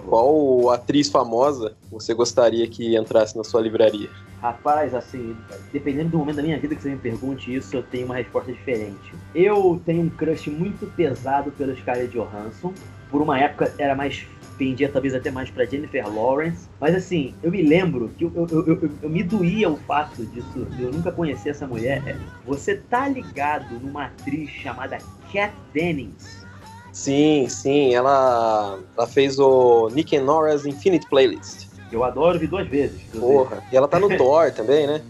[0.05, 4.11] Qual atriz famosa você gostaria que entrasse na sua livraria?
[4.41, 8.05] Rapaz, assim, dependendo do momento da minha vida que você me pergunte isso, eu tenho
[8.05, 9.21] uma resposta diferente.
[9.33, 12.79] Eu tenho um crush muito pesado pela Scarlett Johansson.
[13.09, 16.69] Por uma época era mais pendia talvez até mais pra Jennifer Lawrence.
[16.79, 20.73] Mas assim, eu me lembro que eu, eu, eu, eu- me doía o fato disso,
[20.77, 22.21] eu nunca conhecer essa mulher.
[22.43, 26.45] Você tá ligado numa atriz chamada Kat Dennings?
[26.91, 31.67] Sim, sim, ela, ela fez o Nick and Nora's Infinite Playlist.
[31.91, 33.01] Eu adoro, vi duas vezes.
[33.17, 33.63] Porra.
[33.71, 35.01] E ela tá no Thor também, né?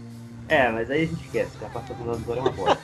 [0.48, 2.80] É, mas aí a gente esquece, que a participação da Dora é uma bosta.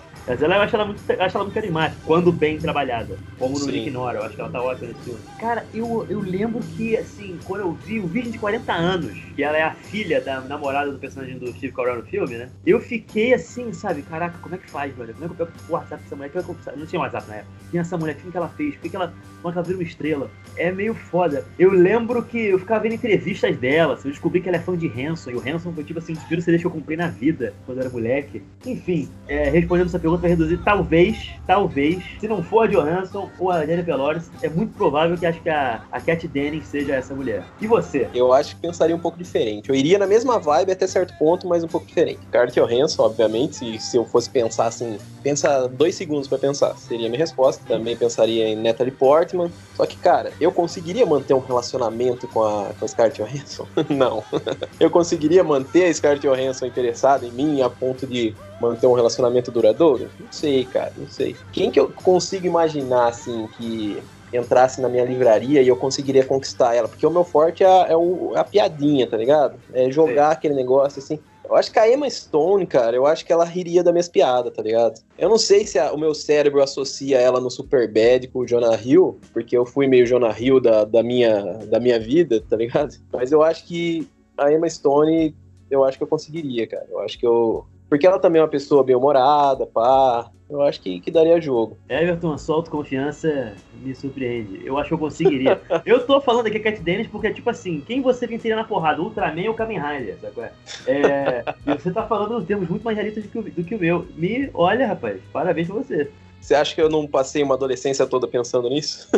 [0.26, 3.18] mas ela, eu acho ela, muito, eu acho ela muito carismática, quando bem trabalhada.
[3.38, 3.72] Como no Sim.
[3.72, 5.20] Nick Nora, eu acho que ela tá ótima nesse filme.
[5.38, 9.42] Cara, eu, eu lembro que, assim, quando eu vi o Virgem de 40 anos, que
[9.42, 12.48] ela é a filha da namorada do personagem do Steve Carell no filme, né?
[12.66, 14.02] Eu fiquei assim, sabe?
[14.02, 15.12] Caraca, como é que faz, velho?
[15.14, 16.28] Como é que eu pego o WhatsApp dessa mulher?
[16.28, 17.52] É que eu- Não tinha WhatsApp na época.
[17.70, 18.74] Tinha essa mulher, o que que ela fez?
[18.74, 20.30] Por que que ela, como é que ela vira uma estrela?
[20.56, 21.44] É meio foda.
[21.58, 24.76] Eu lembro que eu ficava vendo entrevistas dela, assim, eu descobri que ela é fã
[24.76, 26.96] de Hanson, e o Hanson foi tipo assim, um dos primeiros CDs que eu comprei
[26.96, 28.42] na vida, quando eu era moleque.
[28.66, 33.50] Enfim, é, respondendo essa pergunta, vai reduzir, talvez, talvez, se não for a Johansson ou
[33.50, 37.14] a Jennifer Lawrence, é muito provável que acho que a, a Kat Dennings seja essa
[37.14, 37.44] mulher.
[37.60, 38.08] E você?
[38.14, 39.68] Eu acho que pensaria um pouco diferente.
[39.68, 42.20] Eu iria na mesma vibe até certo ponto, mas um pouco diferente.
[42.28, 47.06] Scarlett Johansson, obviamente, se, se eu fosse pensar assim, pensa dois segundos pra pensar, seria
[47.06, 47.62] a minha resposta.
[47.66, 49.50] Também pensaria em Natalie Portman.
[49.74, 53.66] Só que, cara, eu conseguiria manter um relacionamento com a, com a Scarlett Johansson?
[53.88, 54.22] Não.
[54.78, 59.50] eu conseguiria manter a Scarlett Johansson interessada em mim a ponto de manter um relacionamento
[59.50, 60.12] duradouro?
[60.18, 61.38] Não sei, cara, não sei.
[61.50, 66.74] Quem que eu consigo imaginar, assim, que entrasse na minha livraria e eu conseguiria conquistar
[66.74, 66.88] ela?
[66.88, 69.60] Porque o meu forte é a, é o- a piadinha, tá ligado?
[69.72, 71.18] É jogar aquele negócio, assim.
[71.42, 74.52] Eu acho que a Emma Stone, cara, eu acho que ela riria das minhas piadas,
[74.54, 75.00] tá ligado?
[75.18, 78.76] Eu não sei se a- o meu cérebro associa ela no Superbad com o Jonah
[78.80, 82.94] Hill, porque eu fui meio Jonah Hill da, da, minha, da minha vida, tá ligado?
[83.12, 84.06] Mas eu acho que
[84.38, 85.34] a Emma Stone,
[85.68, 86.86] eu acho que eu conseguiria, cara.
[86.88, 87.66] Eu acho que eu.
[87.90, 90.30] Porque ela também é uma pessoa bem humorada, pá.
[90.48, 91.76] Eu acho que, que daria jogo.
[91.88, 94.64] Everton, a sua autoconfiança me surpreende.
[94.64, 95.60] Eu acho que eu conseguiria.
[95.84, 99.02] eu tô falando aqui Cat Dennis porque é tipo assim, quem você venceria na porrada?
[99.02, 100.52] Ultraman ou Kamen Rider, sabe qual é?
[100.86, 103.74] É, e você tá falando em termos muito mais realistas do que, o, do que
[103.74, 104.06] o meu.
[104.14, 106.10] Me, olha, rapaz, parabéns pra você.
[106.40, 109.08] Você acha que eu não passei uma adolescência toda pensando nisso?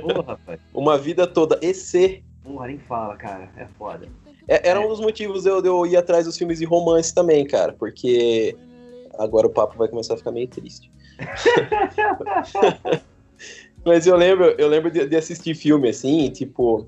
[0.00, 0.58] Porra, rapaz.
[0.72, 1.58] uma vida toda.
[1.62, 3.48] E se Porra, nem fala, cara.
[3.56, 4.08] É foda.
[4.48, 7.14] É- Era um dos motivos de eu, de eu ir atrás dos filmes de romance
[7.14, 8.56] também, cara, porque
[9.18, 10.90] agora o papo vai começar a ficar meio triste.
[13.84, 16.86] Mas eu lembro, eu lembro de, de assistir filme assim, tipo,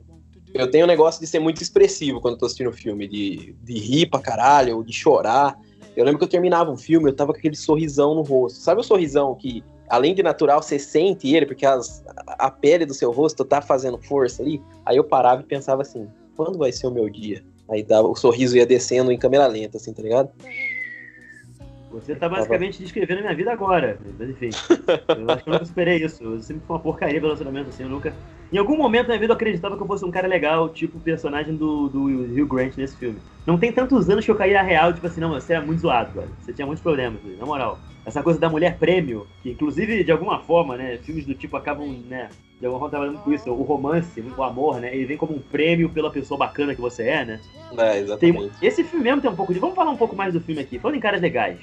[0.52, 3.78] eu tenho um negócio de ser muito expressivo quando eu tô assistindo filme, de, de
[3.78, 5.56] rir pra caralho, de chorar.
[5.96, 8.60] Eu lembro que eu terminava um filme, eu tava com aquele sorrisão no rosto.
[8.60, 12.94] Sabe o sorrisão que, além de natural, você sente ele, porque as- a pele do
[12.94, 14.62] seu rosto tá fazendo força ali?
[14.86, 17.42] Aí eu parava e pensava assim, quando vai ser o meu dia?
[17.68, 20.30] Aí dava, o sorriso ia descendo em câmera lenta, assim, tá ligado?
[21.90, 23.98] Você tá basicamente descrevendo a minha vida agora.
[24.18, 24.50] Mas enfim.
[25.16, 26.24] Eu acho que eu nunca superei isso.
[26.24, 27.84] Eu sempre fui uma porcaria pelo relacionamento, assim.
[27.84, 28.12] Eu nunca.
[28.52, 30.98] Em algum momento da minha vida eu acreditava que eu fosse um cara legal, tipo
[30.98, 33.18] o personagem do, do Hugh Grant nesse filme.
[33.46, 35.80] Não tem tantos anos que eu caí na real, tipo assim, não, você era muito
[35.80, 36.28] zoado, cara.
[36.40, 37.78] Você tinha muitos problemas, na moral.
[38.06, 41.88] Essa coisa da mulher prêmio, que inclusive, de alguma forma, né, filmes do tipo acabam,
[42.06, 42.28] né,
[42.60, 43.50] de alguma forma trabalhando com isso.
[43.50, 47.04] O romance, o amor, né, ele vem como um prêmio pela pessoa bacana que você
[47.04, 47.40] é, né?
[47.78, 48.52] É, Tem- exatamente.
[48.60, 49.58] esse filme mesmo tem um pouco de.
[49.58, 50.78] Vamos falar um pouco mais do filme aqui.
[50.78, 51.58] Falando em caras legais.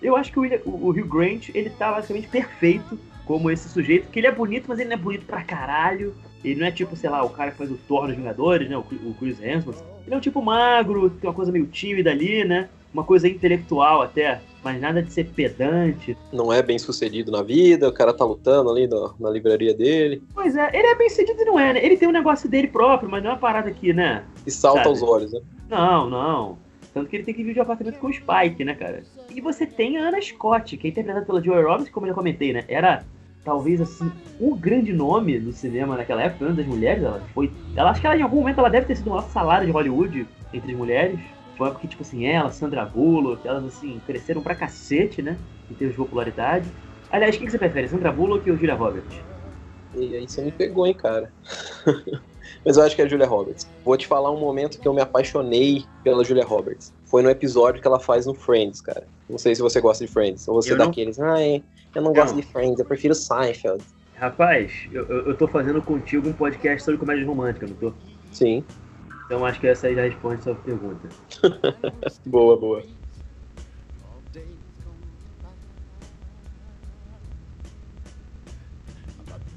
[0.00, 4.08] Eu acho que o, William- o, Hugh Grant, ele tá basicamente perfeito como esse sujeito,
[4.10, 6.14] que ele é bonito, mas ele não é bonito pra caralho.
[6.42, 8.76] Ele não é tipo, sei lá, o cara que faz o Thor nos Vingadores, né?
[8.76, 9.78] O, Chris- o Chris Hemsworth.
[10.06, 12.68] Ele é um tipo magro, tem uma coisa meio tímida ali, né?
[12.92, 14.40] Uma coisa intelectual até.
[14.62, 16.16] Mas nada de ser pedante.
[16.32, 20.22] Não é bem sucedido na vida, o cara tá lutando ali na, na livraria dele.
[20.34, 21.84] Pois é, ele é bem sucedido e não é, né?
[21.84, 24.24] Ele tem um negócio dele próprio, mas não é uma parada aqui, né?
[24.46, 24.88] E salta Sabe?
[24.90, 25.40] aos olhos, né?
[25.68, 26.58] Não, não.
[26.94, 29.02] Tanto que ele tem que dividir o apartamento com o Spike, né, cara?
[29.34, 32.14] E você tem a Anna Scott, que é interpretada pela Joy Robbins, como eu já
[32.14, 32.64] comentei, né?
[32.68, 33.02] Era
[33.44, 37.02] talvez assim o grande nome do cinema naquela época, uma das mulheres.
[37.02, 37.50] Ela foi.
[37.74, 39.72] Ela acho que ela em algum momento ela deve ter sido o maior salário de
[39.72, 41.18] Hollywood entre as mulheres.
[41.56, 45.36] Foi uma época que, tipo assim, ela, Sandra Bullock, elas assim, cresceram pra cacete, né?
[45.70, 46.68] Em termos de popularidade.
[47.10, 49.18] Aliás, quem que você prefere, Sandra Bullock ou Julia Roberts?
[49.94, 51.30] E aí você me pegou, hein, cara.
[52.64, 53.66] Mas eu acho que é a Julia Roberts.
[53.84, 56.92] Vou te falar um momento que eu me apaixonei pela Julia Roberts.
[57.04, 59.06] Foi no episódio que ela faz no Friends, cara.
[59.28, 60.48] Não sei se você gosta de Friends.
[60.48, 61.62] Ou você é daqueles, ai,
[61.94, 62.40] eu não gosto Não.
[62.40, 63.84] de Friends, eu prefiro Seinfeld.
[64.14, 67.92] Rapaz, eu, eu, eu tô fazendo contigo um podcast sobre comédia romântica, não tô?
[68.30, 68.64] Sim,
[69.32, 71.08] Então acho que essa aí já responde a sua pergunta.
[72.28, 72.82] boa, boa.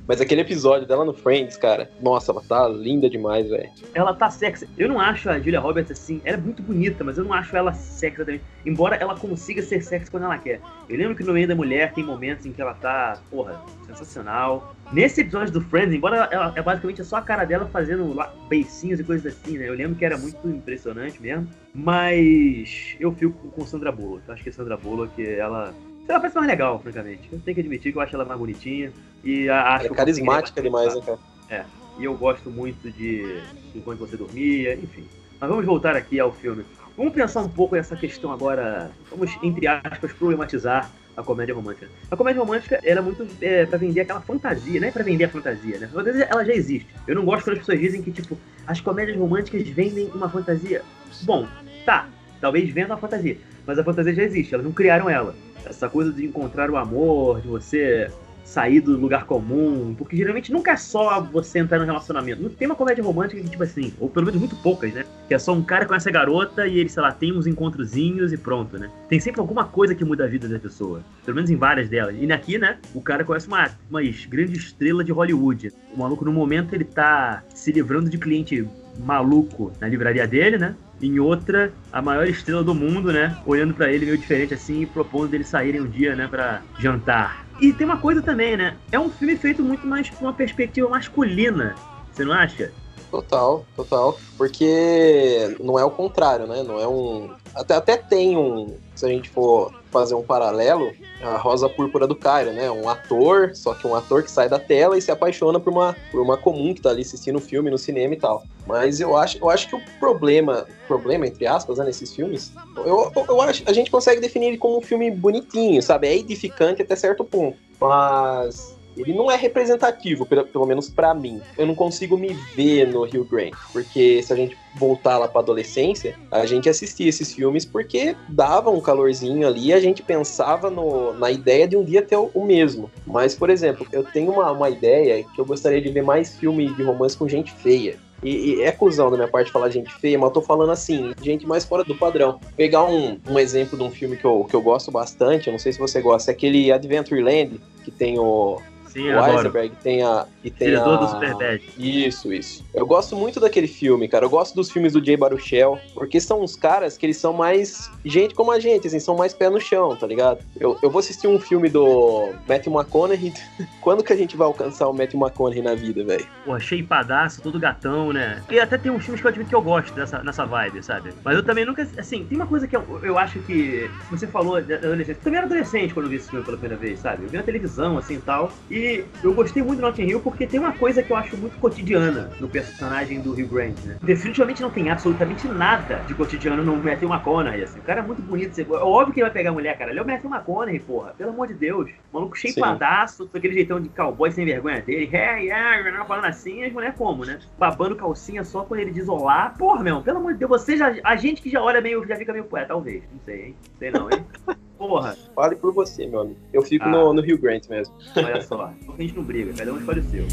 [0.07, 3.69] Mas aquele episódio dela no Friends, cara, nossa, ela tá linda demais, velho.
[3.93, 4.67] Ela tá sexy.
[4.77, 7.55] Eu não acho a Julia Roberts assim, ela é muito bonita, mas eu não acho
[7.55, 8.41] ela sexy também.
[8.65, 10.61] Embora ela consiga ser sexy quando ela quer.
[10.87, 14.75] Eu lembro que no meio da mulher tem momentos em que ela tá, porra, sensacional.
[14.91, 18.99] Nesse episódio do Friends, embora ela, é basicamente só a cara dela fazendo lá, beicinhos
[18.99, 19.67] e coisas assim, né?
[19.67, 21.47] Eu lembro que era muito impressionante mesmo.
[21.73, 24.31] Mas eu fico com Sandra Bullock.
[24.31, 25.73] Acho que a Sandra Bullock, ela.
[26.07, 27.27] Ela parece mais legal, francamente.
[27.31, 28.91] Eu tenho que admitir que eu acho ela mais bonitinha.
[29.23, 31.65] E a- acho É carismática demais, né, cara?
[31.97, 33.41] e eu gosto muito de
[33.73, 35.05] Enquanto Você Dormia, enfim.
[35.39, 36.65] Mas vamos voltar aqui ao filme.
[36.97, 38.91] Vamos pensar um pouco nessa questão agora.
[39.09, 41.89] Vamos, entre aspas, problematizar a comédia romântica.
[42.11, 45.29] A comédia romântica era muito é, para vender aquela fantasia, não é pra vender a
[45.29, 45.85] fantasia, né?
[45.87, 46.87] A fantasia ela já existe.
[47.07, 48.37] Eu não gosto quando as pessoas dizem que, tipo,
[48.67, 50.83] as comédias românticas vendem uma fantasia.
[51.23, 51.47] Bom,
[51.85, 52.09] tá,
[52.41, 55.35] talvez vendam a fantasia, mas a fantasia já existe, elas não criaram ela.
[55.65, 58.09] Essa coisa de encontrar o amor, de você
[58.45, 62.41] sair do lugar comum, porque geralmente nunca é só você entrar no relacionamento.
[62.41, 65.03] Não tem uma comédia romântica que, tipo assim, ou pelo menos muito poucas, né?
[65.27, 68.31] Que é só um cara com essa garota e ele, sei lá, tem uns encontrozinhos
[68.31, 68.89] e pronto, né?
[69.09, 71.01] Tem sempre alguma coisa que muda a vida da pessoa.
[71.25, 72.15] Pelo menos em várias delas.
[72.17, 75.73] E aqui, né, o cara conhece uma, uma grande estrela de Hollywood.
[75.93, 78.67] O maluco, no momento, ele tá se livrando de cliente
[78.99, 80.75] maluco na livraria dele, né?
[81.01, 83.37] Em outra, a maior estrela do mundo, né?
[83.45, 87.45] Olhando pra ele meio diferente assim e propondo deles saírem um dia, né, pra jantar.
[87.59, 88.75] E tem uma coisa também, né?
[88.91, 91.75] É um filme feito muito mais com uma perspectiva masculina.
[92.11, 92.71] Você não acha?
[93.11, 94.19] Total, total.
[94.37, 96.63] Porque não é o contrário, né?
[96.63, 97.29] Não é um.
[97.53, 98.75] Até, até tem um.
[98.93, 102.69] Se a gente for fazer um paralelo, a Rosa Púrpura do Cairo, né?
[102.69, 105.95] Um ator, só que um ator que sai da tela e se apaixona por uma,
[106.11, 108.43] por uma comum que tá ali assistindo o filme no cinema e tal.
[108.67, 113.09] Mas eu acho, eu acho que o problema, problema, entre aspas, né, nesses filmes, eu,
[113.15, 116.07] eu, eu acho a gente consegue definir ele como um filme bonitinho, sabe?
[116.07, 117.57] É edificante até certo ponto.
[117.79, 121.41] Mas ele não é representativo, pelo, pelo menos pra mim.
[121.57, 125.41] Eu não consigo me ver no Rio Grande, porque se a gente voltar lá pra
[125.41, 131.13] adolescência, a gente assistia esses filmes porque dava um calorzinho ali a gente pensava no,
[131.13, 132.91] na ideia de um dia ter o, o mesmo.
[133.05, 136.73] Mas, por exemplo, eu tenho uma, uma ideia que eu gostaria de ver mais filme
[136.73, 137.97] de romance com gente feia.
[138.23, 141.13] E, e é cuzão da minha parte falar gente feia, mas eu tô falando assim,
[141.21, 142.39] gente mais fora do padrão.
[142.55, 145.59] Pegar um, um exemplo de um filme que eu, que eu gosto bastante, eu não
[145.59, 148.59] sei se você gosta, é aquele Adventureland, que tem o,
[148.95, 149.37] Sim, o eu adoro.
[149.39, 150.25] Eisenberg, tem a.
[150.41, 150.97] E tem Diretor a...
[150.97, 151.61] do Superbad.
[151.77, 152.63] Isso, isso.
[152.73, 154.23] Eu gosto muito daquele filme, cara.
[154.23, 157.91] Eu gosto dos filmes do Jay Baruchel, porque são uns caras que eles são mais
[158.05, 160.39] gente como a gente, assim, são mais pé no chão, tá ligado?
[160.57, 163.33] Eu, eu vou assistir um filme do Matthew McConaughey.
[163.81, 166.25] Quando que a gente vai alcançar o Matthew McConaughey na vida, velho?
[166.45, 168.41] Pô, cheipadaço, todo gatão, né?
[168.49, 171.11] E até tem uns filmes que eu admito que eu gosto dessa, nessa vibe, sabe?
[171.21, 171.85] Mas eu também nunca.
[171.97, 173.89] Assim, tem uma coisa que eu, eu acho que.
[174.09, 175.11] Você falou da adolescência.
[175.19, 177.23] Eu também era adolescente quando eu vi esse filme pela primeira vez, sabe?
[177.23, 178.51] Eu vi na televisão, assim e tal.
[178.69, 178.84] E
[179.23, 182.29] eu gostei muito do Notting Hill porque tem uma coisa que eu acho muito cotidiana
[182.39, 183.97] no personagem do Hugh Grant, né?
[184.01, 187.79] Definitivamente não tem absolutamente nada de cotidiano no Matthew McConaughey, assim.
[187.79, 188.59] O cara é muito bonito.
[188.59, 189.91] É óbvio que ele vai pegar a mulher, cara.
[189.91, 191.13] Ele é o Matthew McConaughey, porra.
[191.17, 191.89] Pelo amor de Deus.
[192.11, 195.09] Maluco cheipadaço, com aquele jeitão de cowboy sem vergonha dele.
[195.11, 197.39] É, é, falando assim, as mulheres como, né?
[197.57, 199.53] Babando calcinha só quando ele diz olá.
[199.57, 200.95] Porra, meu, pelo amor de Deus, você já.
[201.03, 202.05] A gente que já olha meio.
[202.07, 202.47] já fica meio.
[202.55, 203.03] É, talvez.
[203.11, 203.55] Não sei, hein?
[203.79, 204.25] Sei não, hein?
[204.77, 206.37] Porra, Fale por você, meu amigo.
[206.53, 206.89] Eu fico Ah.
[206.89, 207.93] no, no Rio Grant mesmo.
[208.15, 208.65] olha só.
[208.65, 210.25] A gente não briga, cada um escolhe o seu.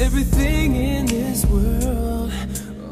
[0.00, 2.32] Everything in this world,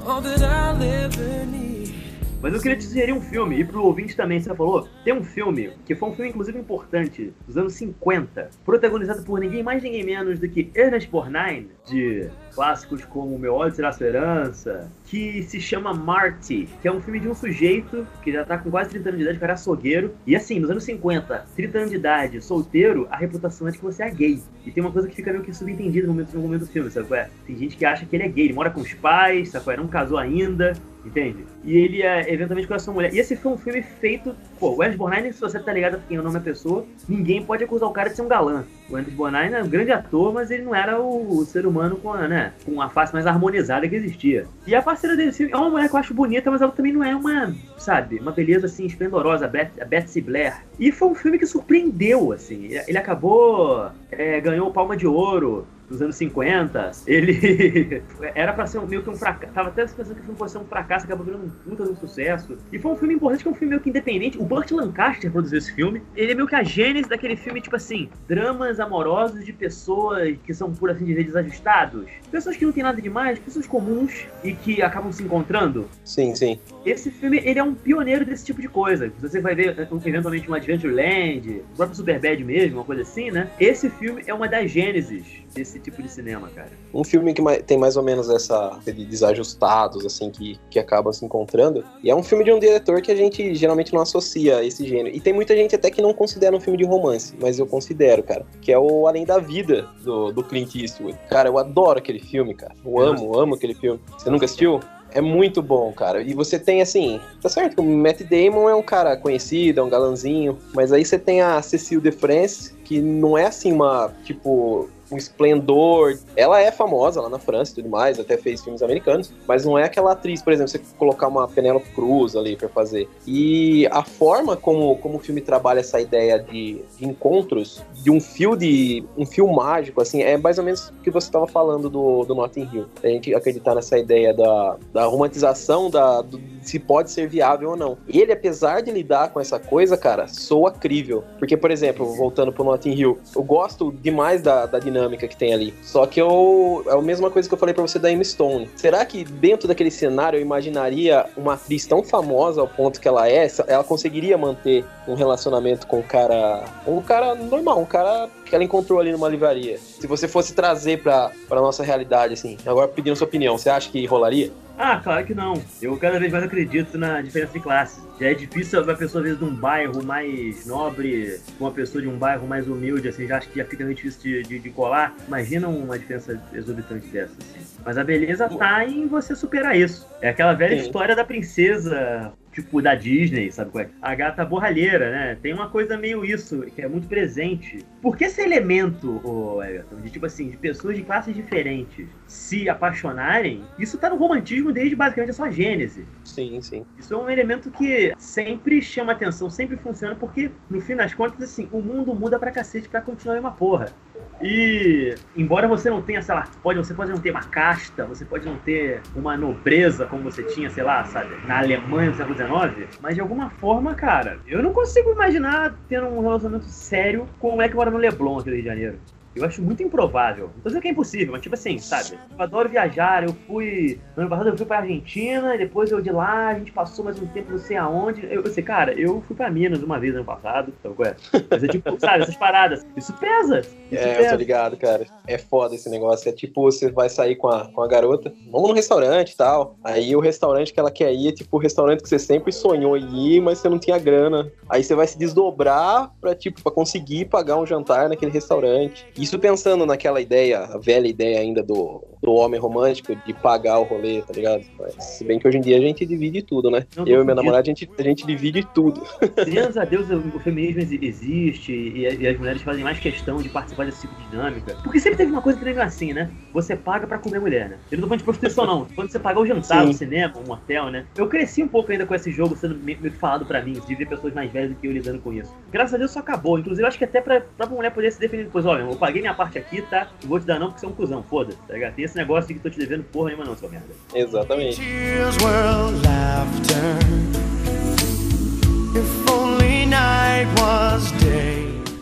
[0.06, 1.94] all that I'll ever need.
[2.40, 5.24] Mas eu queria te sugerir um filme, e pro ouvinte também, você falou, tem um
[5.24, 10.04] filme, que foi um filme inclusive importante, dos anos 50, protagonizado por ninguém mais ninguém
[10.04, 15.60] menos do que Ernest Borgnine, de clássicos como Meu Ódio Será Sua Herança, que se
[15.60, 19.08] chama Marty, que é um filme de um sujeito que já tá com quase 30
[19.08, 20.14] anos de idade, o cara é açougueiro.
[20.26, 23.84] E assim, nos anos 50, 30 anos de idade, solteiro, a reputação é de que
[23.84, 24.40] você é gay.
[24.64, 26.90] E tem uma coisa que fica meio que subentendida no momento, no momento do filme,
[26.90, 27.30] sabe é?
[27.46, 29.76] Tem gente que acha que ele é gay, ele mora com os pais, sabe é?
[29.76, 31.44] Não casou ainda, entende?
[31.64, 33.12] E ele é eventualmente com a sua mulher.
[33.12, 34.34] E esse foi um filme feito.
[34.58, 37.42] Pô, o Wes Borgnine, se você tá ligado quem é o nome da pessoa, ninguém
[37.42, 38.64] pode acusar o cara de ser um galã.
[38.88, 41.96] O Wes Borgnine é um grande ator, mas ele não era o, o ser humano
[41.96, 44.46] com a, né, com a face mais harmonizada que existia.
[44.66, 47.04] E a parceira dele é uma mulher que eu acho bonita, mas ela também não
[47.04, 50.62] é uma, sabe, uma beleza assim esplendorosa, a, Beth, a Betsy Blair.
[50.78, 52.68] E foi um filme que surpreendeu, assim.
[52.86, 58.02] Ele acabou, é, ganhou Palma de Ouro nos anos 50, ele
[58.34, 59.52] era pra ser meio que um fracasso.
[59.52, 61.90] Tava até pensando que o filme fosse ser um fracasso, acabou virando um puta de
[61.90, 62.56] um sucesso.
[62.72, 64.38] E foi um filme importante, que é um filme meio que independente.
[64.38, 66.02] O Burt Lancaster produziu esse filme.
[66.14, 70.52] Ele é meio que a gênese daquele filme, tipo assim, dramas amorosos de pessoas que
[70.52, 72.06] são, por assim dizer, desajustados.
[72.30, 75.88] Pessoas que não tem nada demais, pessoas comuns e que acabam se encontrando.
[76.04, 76.58] Sim, sim.
[76.90, 79.12] Esse filme, ele é um pioneiro desse tipo de coisa.
[79.20, 83.50] Você vai ver, eventualmente, um Adventureland, o próprio Superbad mesmo, uma coisa assim, né?
[83.60, 85.24] Esse filme é uma das gênesis
[85.54, 86.70] desse tipo de cinema, cara.
[86.92, 91.24] Um filme que tem mais ou menos essa de desajustados, assim, que, que acabam se
[91.24, 91.84] encontrando.
[92.02, 94.86] E é um filme de um diretor que a gente geralmente não associa a esse
[94.86, 95.14] gênero.
[95.14, 98.22] E tem muita gente até que não considera um filme de romance, mas eu considero,
[98.22, 98.46] cara.
[98.60, 101.18] Que é o Além da Vida, do, do Clint Eastwood.
[101.28, 102.74] Cara, eu adoro aquele filme, cara.
[102.84, 104.00] Eu amo, amo aquele filme.
[104.16, 104.80] Você nunca assistiu?
[105.12, 106.22] É muito bom, cara.
[106.22, 109.82] E você tem, assim, tá certo que o Matt Damon é um cara conhecido, é
[109.82, 114.12] um galanzinho, mas aí você tem a Cecile de France, que não é assim uma,
[114.24, 116.18] tipo, um esplendor.
[116.36, 119.78] Ela é famosa lá na França e tudo mais, até fez filmes americanos, mas não
[119.78, 123.08] é aquela atriz, por exemplo, você colocar uma Penélope Cruz ali para fazer.
[123.26, 128.20] E a forma como, como o filme trabalha essa ideia de, de, encontros, de um
[128.20, 131.88] fio de um fio mágico, assim, é mais ou menos o que você estava falando
[131.88, 132.86] do, do Notting Hill.
[133.02, 137.76] A gente acreditar nessa ideia da, da romantização da, do, se pode ser viável ou
[137.76, 137.98] não.
[138.08, 141.24] Ele, apesar de lidar com essa coisa, cara, soa crível.
[141.38, 144.97] Porque, por exemplo, voltando pro Notting Hill, eu gosto demais da, da dinâmica
[145.28, 145.74] que tem ali.
[145.82, 146.84] Só que eu.
[146.86, 148.68] É a mesma coisa que eu falei para você da Emma Stone.
[148.76, 153.28] Será que dentro daquele cenário eu imaginaria uma atriz tão famosa ao ponto que ela
[153.28, 156.64] é, ela conseguiria manter um relacionamento com um cara.
[156.86, 159.78] Um cara normal, um cara que ela encontrou ali numa livraria.
[159.78, 163.90] Se você fosse trazer pra, pra nossa realidade, assim, agora pedindo sua opinião, você acha
[163.90, 164.50] que rolaria?
[164.78, 165.60] Ah, claro que não.
[165.82, 168.00] Eu cada vez mais acredito na diferença de classe.
[168.20, 172.06] Já é difícil uma pessoa, às vezes, de um bairro mais nobre, uma pessoa de
[172.06, 174.70] um bairro mais humilde, assim, já acho que já fica meio difícil de, de, de
[174.70, 175.16] colar.
[175.26, 177.66] Imagina uma diferença exorbitante dessa, assim.
[177.84, 180.06] Mas a beleza tá em você superar isso.
[180.22, 180.86] É aquela velha Sim.
[180.86, 182.32] história da princesa
[182.62, 183.90] tipo da Disney, sabe qual é?
[184.00, 185.38] A gata borralheira, né?
[185.40, 187.84] Tem uma coisa meio isso, que é muito presente.
[188.00, 192.68] Por que esse elemento, oh, Everton, de tipo assim, de pessoas de classes diferentes se
[192.68, 196.06] apaixonarem, isso tá no romantismo desde basicamente a sua gênese.
[196.24, 196.84] Sim, sim.
[196.98, 201.42] Isso é um elemento que sempre chama atenção, sempre funciona, porque no fim das contas,
[201.42, 203.92] assim, o mundo muda pra cacete pra continuar uma porra.
[204.40, 208.24] E embora você não tenha, sei lá, pode, você pode não ter uma casta, você
[208.24, 212.36] pode não ter uma nobreza como você tinha, sei lá, sabe, na Alemanha no século
[212.36, 217.56] XIX, mas de alguma forma, cara, eu não consigo imaginar tendo um relacionamento sério com
[217.56, 218.98] o é que mora no Leblon, aqui do Rio de Janeiro.
[219.38, 220.50] Eu acho muito improvável.
[220.54, 222.18] Não tô dizendo que é impossível, mas tipo assim, sabe?
[222.36, 223.24] Eu adoro viajar.
[223.24, 224.00] Eu fui.
[224.16, 227.04] No ano passado eu fui pra Argentina, e depois eu de lá, a gente passou
[227.04, 228.24] mais um tempo não sei aonde.
[228.24, 231.16] Eu, eu sei, cara, eu fui pra Minas uma vez ano passado, sabe qual é?
[231.50, 232.86] Mas é tipo, sabe, essas paradas.
[232.96, 233.60] Isso pesa.
[233.60, 234.22] Isso é, pesa.
[234.22, 235.06] eu tô ligado, cara.
[235.26, 236.28] É foda esse negócio.
[236.28, 239.76] É tipo, você vai sair com a, com a garota, vamos no restaurante e tal.
[239.84, 242.96] Aí o restaurante que ela quer ir é tipo o restaurante que você sempre sonhou
[242.96, 244.50] em ir, mas você não tinha grana.
[244.68, 249.06] Aí você vai se desdobrar pra, tipo, pra conseguir pagar um jantar naquele restaurante.
[249.16, 253.84] Isso pensando naquela ideia, a velha ideia ainda do, do homem romântico de pagar o
[253.84, 254.64] rolê, tá ligado?
[254.78, 256.84] Mas, se bem que hoje em dia a gente divide tudo, né?
[256.96, 259.02] Não, Eu e minha namorada, a gente, a gente divide tudo.
[259.46, 263.86] Graças a Deus o feminismo existe e, e, as mulheres fazem mais questão de participar
[263.86, 264.76] desse tipo de dinâmica.
[264.82, 266.30] Porque sempre teve uma coisa que é assim, né?
[266.52, 267.78] Você paga pra comer mulher, né?
[267.90, 268.86] Eu não tô falando de prostituição, não.
[268.94, 271.06] Quando você pagar o jantar no cinema, um hotel, né?
[271.16, 273.94] Eu cresci um pouco ainda com esse jogo sendo meio que falado pra mim, de
[273.94, 275.54] ver pessoas mais velhas do que eu lidando com isso.
[275.70, 276.58] Graças a Deus isso acabou.
[276.58, 279.20] Inclusive, eu acho que até pra, pra mulher poder se defender depois, olha, eu paguei
[279.20, 280.08] minha parte aqui, tá?
[280.22, 281.94] Não vou te dar não porque você é um cuzão, foda-se, tá ligado?
[281.94, 283.94] Tem esse negócio de que tô te devendo porra nenhuma não, seu merda.
[284.14, 284.80] Exatamente.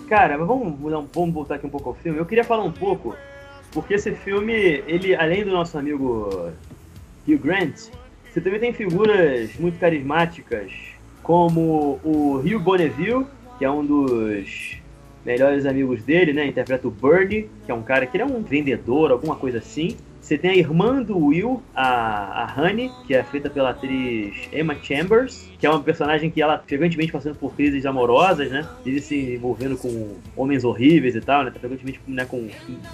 [0.09, 0.79] Cara, mas vamos,
[1.13, 2.19] vamos voltar aqui um pouco ao filme.
[2.19, 3.17] Eu queria falar um pouco,
[3.73, 4.53] porque esse filme,
[4.87, 6.53] ele, além do nosso amigo
[7.27, 7.91] Hugh Grant,
[8.33, 10.71] Você também tem figuras muito carismáticas,
[11.23, 13.27] como o Rio Bonneville,
[13.59, 14.77] que é um dos
[15.27, 16.47] melhores amigos dele, né?
[16.47, 19.97] Interpreta o Bernie, que é um cara que ele é um vendedor, alguma coisa assim.
[20.21, 24.75] Você tem a irmã do Will, a, a Honey, que é feita pela atriz Emma
[24.75, 28.67] Chambers, que é uma personagem que ela frequentemente passando por crises amorosas, né?
[28.85, 31.51] Ele se envolvendo com homens horríveis e tal, né?
[31.51, 32.49] Tá frequentemente né, com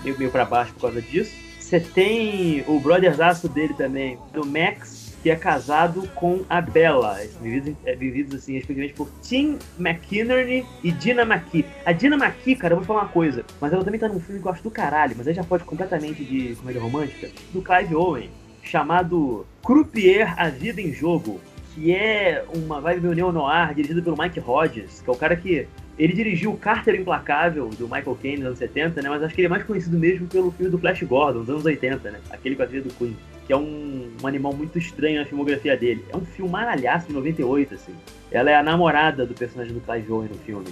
[0.04, 1.34] meio, meio pra baixo por causa disso.
[1.58, 7.74] Você tem o brotherzaço dele também, do Max, que é casado com a Bella, vividos,
[7.84, 11.64] é, vividos assim, respectivamente por Tim McInerney e Dina McKee.
[11.86, 14.40] A Dina McKee, cara, eu vou falar uma coisa, mas ela também tá num filme
[14.40, 17.94] que eu acho do caralho, mas aí já pode completamente de comédia romântica, do Clive
[17.94, 18.30] Owen,
[18.62, 21.40] chamado Croupier A Vida em Jogo,
[21.72, 25.68] que é uma vibe meio neo-noir, dirigido pelo Mike Hodges, que é o cara que
[25.98, 29.08] ele dirigiu o Carter Implacável, do Michael Caine, nos anos 70, né?
[29.08, 31.64] Mas acho que ele é mais conhecido mesmo pelo filme do Flash Gordon, dos anos
[31.64, 32.18] 80, né?
[32.30, 33.16] Aquele com a do Queen
[33.46, 36.04] que é um, um, animal muito estranho na filmografia dele.
[36.10, 37.94] É um filme maralhaço de 98, assim.
[38.30, 40.68] Ela é a namorada do personagem do Clive Owen no filme.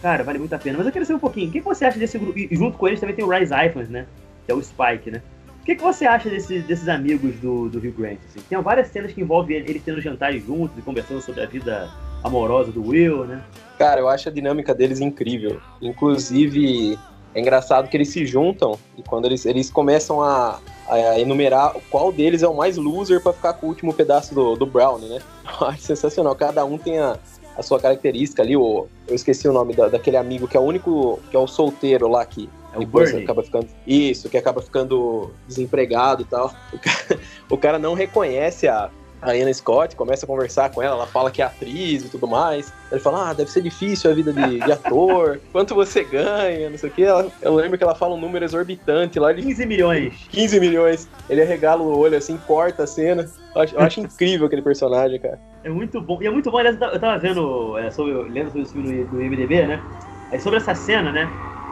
[0.00, 0.78] Cara, vale muito a pena.
[0.78, 2.38] Mas eu quero saber um pouquinho, o que você acha desse grupo?
[2.38, 4.06] E junto com eles também tem o Rise Ifans, né?
[4.46, 5.22] Que é o Spike, né?
[5.60, 8.18] O que, que você acha desse, desses amigos do, do Rio Grant?
[8.26, 8.40] Assim?
[8.48, 11.90] Tem várias cenas que envolvem eles tendo jantares juntos e conversando sobre a vida
[12.24, 13.42] amorosa do Will, né?
[13.78, 15.60] Cara, eu acho a dinâmica deles incrível.
[15.82, 16.98] Inclusive,
[17.34, 20.58] é engraçado que eles se juntam e quando eles, eles começam a,
[20.88, 24.56] a enumerar qual deles é o mais loser para ficar com o último pedaço do,
[24.56, 25.20] do Brownie, né?
[25.60, 26.34] Eu acho sensacional.
[26.34, 27.18] Cada um tem a,
[27.56, 28.56] a sua característica ali.
[28.56, 31.46] O, eu esqueci o nome da, daquele amigo que é o único, que é o
[31.46, 36.52] solteiro lá que é depois acaba ficando isso, que acaba ficando desempregado e tal.
[36.72, 37.20] O cara,
[37.50, 38.90] o cara não reconhece a,
[39.20, 42.26] a Anna Scott, começa a conversar com ela, ela fala que é atriz e tudo
[42.26, 42.72] mais.
[42.90, 46.78] Ele fala, ah, deve ser difícil a vida de, de ator, quanto você ganha, não
[46.78, 47.02] sei o que.
[47.02, 49.30] eu lembro que ela fala um número exorbitante lá.
[49.30, 50.14] Ele, 15 milhões.
[50.30, 51.08] 15 milhões.
[51.28, 53.28] Ele arregala o olho assim, corta a cena.
[53.54, 55.40] Eu acho, eu acho incrível aquele personagem, cara.
[55.64, 56.22] É muito bom.
[56.22, 59.20] E é muito bom, aliás, eu tava vendo, é, sobre, lendo sobre esse filme do
[59.20, 59.82] IMDB, né?
[60.30, 61.28] Aí sobre essa cena, né?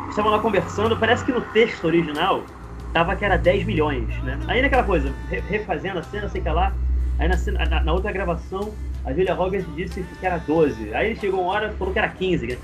[0.08, 2.42] Estavam lá conversando, parece que no texto original
[2.92, 4.38] tava que era 10 milhões, né?
[4.48, 6.72] Aí naquela coisa, refazendo a cena, sei que lá,
[7.18, 8.72] Aí na, na, na, outra gravação,
[9.04, 10.94] a Julia Roberts disse que era 12.
[10.94, 12.56] Aí chegou uma hora e falou que era 15, que,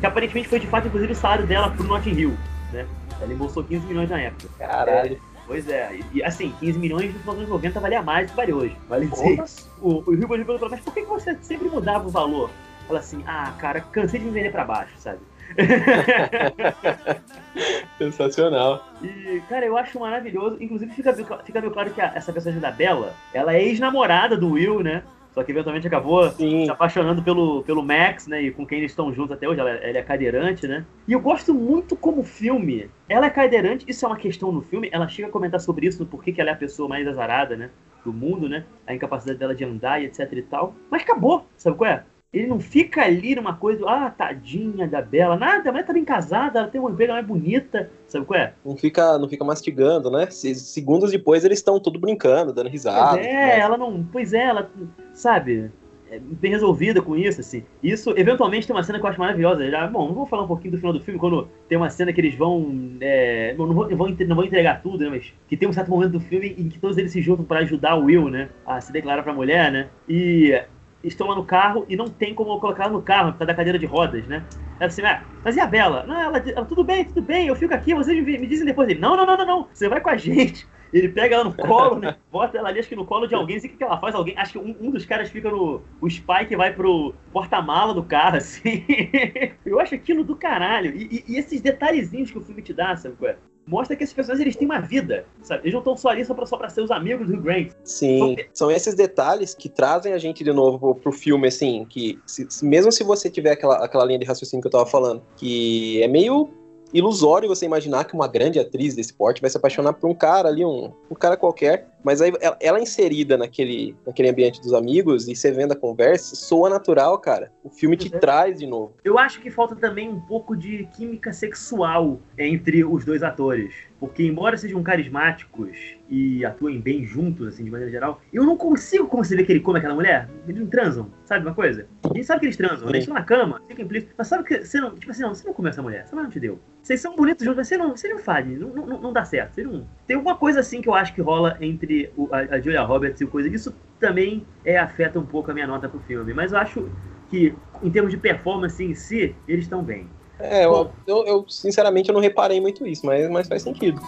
[0.00, 2.36] que, aparentemente foi de fato, inclusive, o salário dela pro Notting Hill,
[2.72, 2.86] né?
[3.20, 4.48] Ela embolsou 15 milhões na época.
[4.58, 5.14] Caralho.
[5.14, 8.52] É, pois é, e assim, 15 milhões nos anos 90 valia mais do que vale
[8.52, 8.76] hoje.
[8.88, 9.44] Vale dizer.
[9.80, 12.50] O, o Rio perguntou, mas por que você sempre mudava o valor?
[12.88, 15.18] Ela assim, ah, cara, cansei de me vender pra baixo, sabe?
[17.98, 18.86] Sensacional.
[19.02, 20.56] E, cara, eu acho maravilhoso.
[20.60, 21.12] Inclusive, fica,
[21.44, 25.02] fica meio claro que a, essa personagem da Bella, ela é ex-namorada do Will, né?
[25.38, 26.64] Só que eventualmente acabou Sim.
[26.64, 28.42] se apaixonando pelo, pelo Max, né?
[28.42, 29.60] E com quem eles estão juntos até hoje.
[29.60, 30.84] Ela, ela, é cadeirante, né?
[31.06, 32.90] E eu gosto muito como filme.
[33.08, 34.88] Ela é cadeirante, isso é uma questão no filme.
[34.92, 37.56] Ela chega a comentar sobre isso, no porquê que ela é a pessoa mais azarada,
[37.56, 37.70] né?
[38.04, 38.64] Do mundo, né?
[38.86, 40.74] A incapacidade dela de andar e etc e tal.
[40.90, 42.04] Mas acabou, sabe qual é?
[42.30, 46.04] Ele não fica ali numa coisa, ah, tadinha da Bela, nada, a mulher tá bem
[46.04, 48.52] casada, ela tem uma emprego mais bonita, sabe qual é?
[48.62, 50.28] Não fica, não fica mastigando, né?
[50.30, 53.16] Segundos depois eles estão tudo brincando, dando risada.
[53.16, 54.04] Pois é, ela não.
[54.12, 54.70] Pois é, ela.
[55.14, 55.70] Sabe?
[56.10, 57.64] É bem resolvida com isso, assim.
[57.82, 59.70] Isso, eventualmente, tem uma cena que eu acho maravilhosa.
[59.70, 62.20] Já, bom, vou falar um pouquinho do final do filme, quando tem uma cena que
[62.20, 62.96] eles vão.
[63.00, 65.10] É, não, vou, não, vou, não vou entregar tudo, né?
[65.10, 67.60] Mas que tem um certo momento do filme em que todos eles se juntam para
[67.60, 68.50] ajudar o Will, né?
[68.66, 69.88] A se declarar pra mulher, né?
[70.08, 70.58] E
[71.02, 73.54] estão lá no carro e não tem como colocar ela no carro, por causa da
[73.54, 74.44] cadeira de rodas, né?
[74.80, 76.04] Ela assim, ah, mas e a Bela?
[76.06, 78.88] Não, ela, ela, tudo bem, tudo bem, eu fico aqui, vocês me, me dizem depois.
[78.88, 80.66] Ele, não, não, não, não, não, você vai com a gente.
[80.90, 82.16] Ele pega ela no colo, né?
[82.32, 83.60] Bota ela ali, acho que no colo de alguém.
[83.60, 84.14] Sei o que, que ela faz.
[84.14, 85.82] Alguém, acho que um, um dos caras fica no.
[86.00, 88.86] O Spike vai pro porta-mala do carro, assim.
[89.66, 90.96] Eu acho aquilo do caralho.
[90.96, 93.36] E, e, e, esses detalhezinhos que o filme te dá, sabe qual é?
[93.68, 95.62] Mostra que esses personagens eles têm uma vida, sabe?
[95.64, 97.70] Eles não estão só ali só pra, só pra ser os amigos do Grant.
[97.84, 102.18] Sim, são esses detalhes que trazem a gente de novo pro, pro filme, assim, que
[102.26, 106.02] se, mesmo se você tiver aquela, aquela linha de raciocínio que eu tava falando, que
[106.02, 106.48] é meio
[106.92, 110.48] ilusório você imaginar que uma grande atriz desse porte vai se apaixonar por um cara
[110.48, 115.28] ali, um, um cara qualquer, mas aí ela, ela, inserida naquele, naquele ambiente dos amigos
[115.28, 117.52] e você vendo a conversa, soa natural, cara.
[117.62, 118.18] O filme te é.
[118.18, 118.94] traz de novo.
[119.04, 123.74] Eu acho que falta também um pouco de química sexual entre os dois atores.
[124.00, 125.76] Porque, embora sejam carismáticos
[126.08, 129.78] e atuem bem juntos, assim, de maneira geral, eu não consigo conceber que ele come
[129.78, 130.28] aquela mulher.
[130.46, 131.86] Eles não transam, sabe uma coisa?
[132.04, 134.14] A gente sabe que eles transam, eles estão na cama, fica implícito.
[134.16, 136.26] Mas sabe que você não, tipo assim, não, você não come essa mulher, essa mulher
[136.26, 136.60] não te deu.
[136.80, 139.54] Vocês são bonitos juntos, mas você não, você não faz, não, não, não dá certo.
[139.54, 139.86] Você não...
[140.06, 143.20] Tem alguma coisa assim que eu acho que rola entre o, a, a Julia Roberts
[143.20, 143.48] e o coisa.
[143.48, 146.32] Isso também é, afeta um pouco a minha nota pro filme.
[146.34, 146.88] Mas eu acho
[147.28, 150.08] que, em termos de performance em si, eles estão bem.
[150.38, 154.00] É, eu, eu, eu, sinceramente eu não reparei muito isso, mas, mas faz sentido.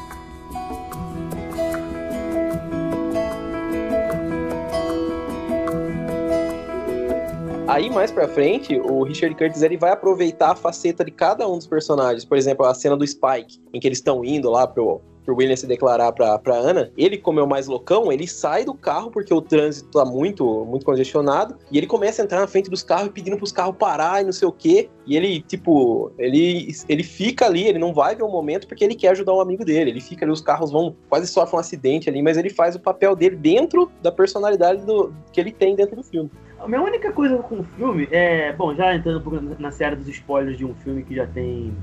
[7.66, 11.56] Aí, mais pra frente, o Richard Curtis ele vai aproveitar a faceta de cada um
[11.56, 12.24] dos personagens.
[12.24, 15.00] Por exemplo, a cena do Spike, em que eles estão indo lá pro,
[15.30, 18.64] pro William se declarar pra, pra Ana, ele, como é o mais loucão, ele sai
[18.64, 22.48] do carro porque o trânsito tá muito, muito congestionado, e ele começa a entrar na
[22.48, 24.88] frente dos carros pedindo pros carros parar e não sei o quê.
[25.06, 28.94] E ele, tipo, ele, ele fica ali, ele não vai ver o momento porque ele
[28.94, 29.90] quer ajudar um amigo dele.
[29.90, 32.80] Ele fica ali, os carros vão, quase sofrem um acidente ali, mas ele faz o
[32.80, 36.30] papel dele dentro da personalidade do, que ele tem dentro do filme.
[36.58, 38.52] A minha única coisa com o filme é.
[38.52, 41.74] Bom, já entrando na série dos spoilers de um filme que já tem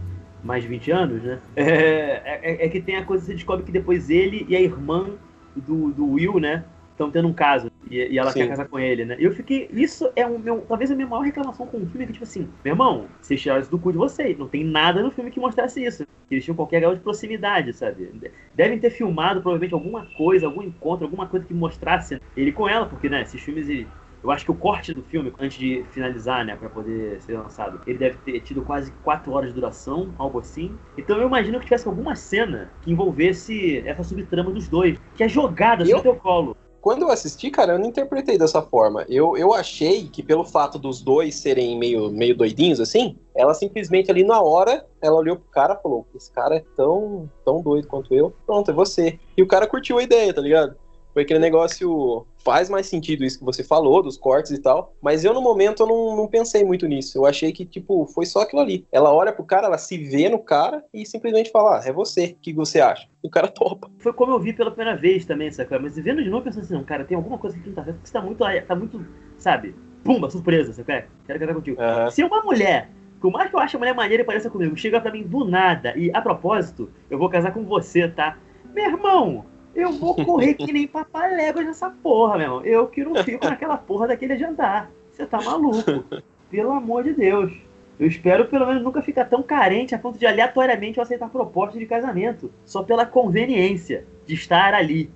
[0.43, 1.39] mais de 20 anos, né?
[1.55, 5.09] É, é, é que tem a coisa você descobre que depois ele e a irmã
[5.55, 6.63] do, do Will, né?
[6.91, 7.69] Estão tendo um caso.
[7.89, 8.39] E, e ela Sim.
[8.39, 9.15] quer casar com ele, né?
[9.19, 9.69] E eu fiquei.
[9.71, 10.61] Isso é o meu.
[10.67, 13.39] Talvez a minha maior reclamação com o filme é que, tipo assim, meu irmão, vocês
[13.39, 14.37] tiraram isso do cu de vocês.
[14.37, 16.03] Não tem nada no filme que mostrasse isso.
[16.29, 18.09] Eles tinham qualquer grau de proximidade, sabe?
[18.53, 22.85] Devem ter filmado provavelmente alguma coisa, algum encontro, alguma coisa que mostrasse ele com ela,
[22.85, 23.69] porque, né, esses filmes.
[23.69, 23.87] ele-
[24.23, 27.79] eu acho que o corte do filme, antes de finalizar, né, pra poder ser lançado,
[27.85, 30.75] ele deve ter tido quase 4 horas de duração, algo assim.
[30.97, 35.29] Então eu imagino que tivesse alguma cena que envolvesse essa subtrama dos dois, que é
[35.29, 36.55] jogada Eu- no teu colo.
[36.79, 39.03] Quando eu assisti, cara, eu não interpretei dessa forma.
[39.09, 44.09] Eu, eu achei que pelo fato dos dois serem meio, meio doidinhos, assim, ela simplesmente
[44.09, 47.87] ali na hora, ela olhou pro cara e falou: Esse cara é tão, tão doido
[47.89, 48.33] quanto eu.
[48.45, 49.19] Pronto, é você.
[49.35, 50.77] E o cara curtiu a ideia, tá ligado?
[51.13, 52.25] Foi aquele negócio.
[52.47, 54.95] Faz mais sentido isso que você falou, dos cortes e tal.
[55.01, 57.17] Mas eu, no momento, eu não, não pensei muito nisso.
[57.17, 58.87] Eu achei que, tipo, foi só aquilo ali.
[58.89, 62.37] Ela olha pro cara, ela se vê no cara e simplesmente fala: Ah, é você.
[62.37, 63.05] O que você acha?
[63.21, 63.91] O cara topa.
[63.99, 65.77] Foi como eu vi pela primeira vez também, sabe?
[65.77, 67.97] Mas vendo de novo, pensando assim, não, cara, tem alguma coisa que não tá certo,
[67.97, 69.05] porque você tá muito, tá muito,
[69.37, 69.75] sabe?
[70.05, 71.03] Pumba, surpresa, sabe?
[71.25, 71.81] Quero casar contigo.
[71.81, 72.09] Aham.
[72.11, 72.89] Se uma mulher,
[73.19, 75.43] por mais que eu ache a mulher maneira e pareça comigo, chega pra mim do
[75.43, 78.37] nada e, a propósito, eu vou casar com você, tá?
[78.73, 79.45] Meu irmão,
[79.77, 82.65] eu vou correr que nem papaléguas nessa porra, meu irmão.
[82.65, 84.89] Eu que não fico naquela porra daquele jantar.
[85.13, 86.03] Você tá maluco.
[86.49, 87.53] Pelo amor de Deus.
[87.99, 91.77] Eu espero pelo menos nunca ficar tão carente a ponto de aleatoriamente eu aceitar proposta
[91.77, 92.51] de casamento.
[92.65, 95.11] Só pela conveniência de estar ali.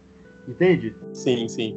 [0.47, 0.95] Entende?
[1.11, 1.75] Sim, sim.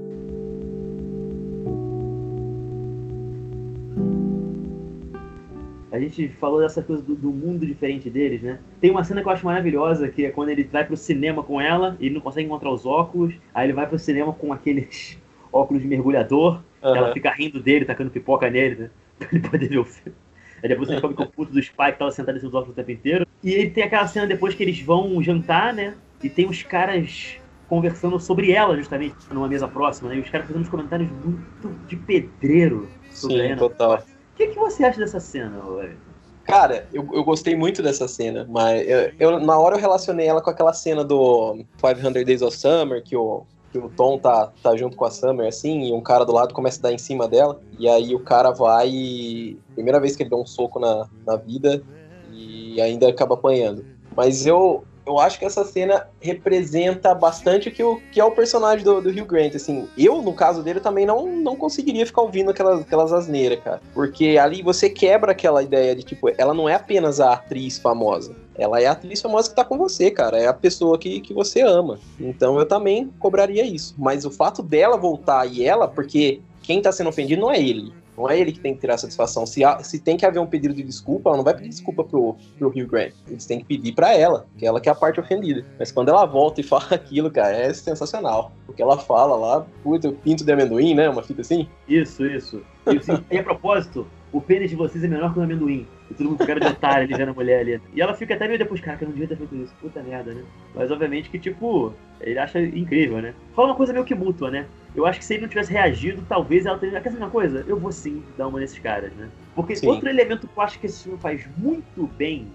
[5.94, 8.58] A gente falou dessa coisa do, do mundo diferente deles, né?
[8.80, 11.60] Tem uma cena que eu acho maravilhosa, que é quando ele vai pro cinema com
[11.60, 15.16] ela, e ele não consegue encontrar os óculos, aí ele vai pro cinema com aqueles
[15.52, 16.96] óculos de mergulhador, Aham.
[16.96, 18.90] ela fica rindo dele, tacando pipoca nele, né?
[19.20, 20.18] Pra ele poder ver o filme.
[20.60, 22.90] Aí depois você descobre que o puto do Spike tava sentado em óculos o tempo
[22.90, 23.24] inteiro.
[23.40, 25.94] E ele tem aquela cena depois que eles vão jantar, né?
[26.24, 27.36] E tem os caras
[27.68, 30.16] conversando sobre ela, justamente, numa mesa próxima, né?
[30.16, 33.56] E os caras fazendo uns comentários muito de pedreiro sobre Sim, Ana.
[33.56, 34.04] total.
[34.34, 36.12] O que, que você acha dessa cena, Everton?
[36.44, 40.42] Cara, eu, eu gostei muito dessa cena, mas eu, eu- na hora eu relacionei ela
[40.42, 44.76] com aquela cena do 500 Days of Summer, que o, que o Tom tá, tá
[44.76, 47.26] junto com a Summer, assim, e um cara do lado começa a dar em cima
[47.28, 49.62] dela, e aí o cara vai e...
[49.74, 51.82] Primeira vez que ele dá um soco na, na vida,
[52.22, 53.86] e ainda acaba apanhando.
[54.14, 58.30] Mas eu, eu acho que essa cena representa bastante o que, o, que é o
[58.30, 59.88] personagem do, do Hugh Grant, assim.
[59.96, 63.80] Eu, no caso dele, também não, não conseguiria ficar ouvindo aquelas, aquelas asneiras, cara.
[63.92, 68.34] Porque ali você quebra aquela ideia de, tipo, ela não é apenas a atriz famosa.
[68.56, 70.38] Ela é a atriz famosa que tá com você, cara.
[70.38, 71.98] É a pessoa que, que você ama.
[72.18, 73.94] Então eu também cobraria isso.
[73.98, 77.92] Mas o fato dela voltar e ela, porque quem tá sendo ofendido não é ele.
[78.16, 79.44] Não é ele que tem que tirar satisfação.
[79.46, 82.04] Se, há- se tem que haver um pedido de desculpa, ela não vai pedir desculpa
[82.04, 83.12] pro, pro Hugh Grant.
[83.28, 85.64] Eles têm que pedir pra ela, que ela que é a parte ofendida.
[85.78, 88.52] Mas quando ela volta e fala aquilo, cara, é sensacional.
[88.66, 91.08] Porque ela fala lá, puta, pinto de amendoim, né?
[91.08, 91.68] Uma fita assim.
[91.88, 92.62] Isso, isso.
[92.86, 93.24] isso.
[93.30, 95.86] E a propósito, o pênis de vocês é menor que o amendoim.
[96.10, 97.80] E todo mundo com cara de otário ali vendo a mulher ali.
[97.94, 99.74] E ela fica até meio depois, cara, que eu não devia ter feito isso.
[99.80, 100.42] Puta merda, né?
[100.74, 103.34] Mas obviamente que, tipo, ele acha incrível, né?
[103.54, 104.66] Fala uma coisa meio que mútua, né?
[104.94, 107.00] Eu acho que se ele não tivesse reagido, talvez ela teria.
[107.00, 107.64] Quer saber uma coisa?
[107.66, 109.28] Eu vou sim dar uma nesses caras, né?
[109.54, 109.88] Porque Sim.
[109.88, 112.48] outro elemento que eu acho que esse filme faz muito bem.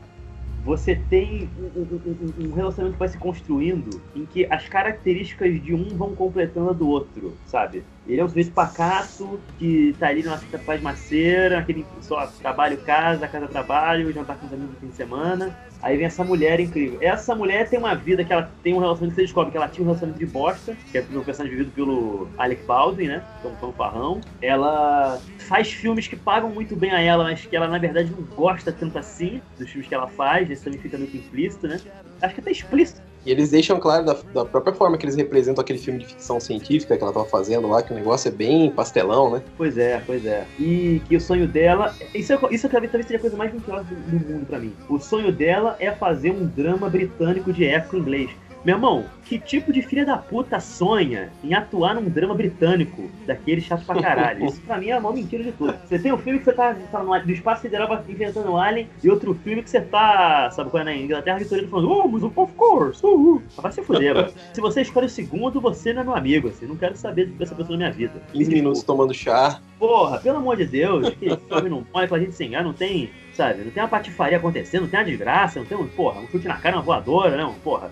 [0.64, 5.62] Você tem um, um- um- um relacionamento que vai se construindo em que as características
[5.62, 7.84] de um vão completando a do outro, sabe?
[8.10, 13.28] Ele é um sujeito pacato, que tá ali na faz maceira, aquele só trabalho, casa,
[13.28, 15.56] casa, trabalho, jantar com os amigos no fim de semana.
[15.82, 16.98] Aí vem essa mulher incrível.
[17.02, 19.84] Essa mulher tem uma vida que ela tem um relacionamento você descobre que ela tinha
[19.84, 23.24] um relacionamento de bosta, que é um personagem vivido pelo Alec Baldwin, né?
[23.42, 24.22] Que é um Tom Farrão.
[24.42, 28.24] Ela faz filmes que pagam muito bem a ela, mas que ela na verdade não
[28.36, 30.50] gosta tanto assim dos filmes que ela faz.
[30.50, 31.80] Isso também fica muito implícito, né?
[32.22, 33.09] Acho que até explícito.
[33.26, 36.40] E eles deixam claro da, da própria forma que eles representam aquele filme de ficção
[36.40, 39.42] científica que ela tava fazendo lá, que o negócio é bem pastelão, né?
[39.58, 40.46] Pois é, pois é.
[40.60, 41.94] E que o sonho dela.
[42.14, 44.74] Isso, é, isso talvez talvez seja a coisa mais mentirosa do, do mundo pra mim.
[44.90, 48.30] O sonho dela é fazer um drama britânico de época inglês.
[48.66, 53.62] Meu irmão, que tipo de filha da puta sonha em atuar num drama britânico daquele
[53.62, 54.46] chato pra caralho?
[54.46, 55.74] Isso pra mim é a maior mentira de tudo.
[55.88, 59.10] Você tem um filme que você tá, tá no, do espaço sideral inventando alien e
[59.10, 62.54] outro filme que você tá, sabe qual é, na Inglaterra vitoriana falando, oh, mas of
[62.54, 63.44] course, uh, uh.
[63.58, 64.34] Vai se fuder, mano.
[64.54, 67.56] Se você escolhe o segundo, você não é meu amigo, assim, não quero saber dessa
[67.56, 68.22] pessoa na minha vida.
[68.34, 69.62] 15 minutos tomando chá.
[69.78, 73.10] Porra, pelo amor de Deus, que filme não pode pra gente se enganar, não tem,
[73.40, 76.28] sabe, não tem uma patifaria acontecendo, não tem uma desgraça, não tem um, porra, um
[76.28, 77.90] chute na cara, uma voadora, não, porra.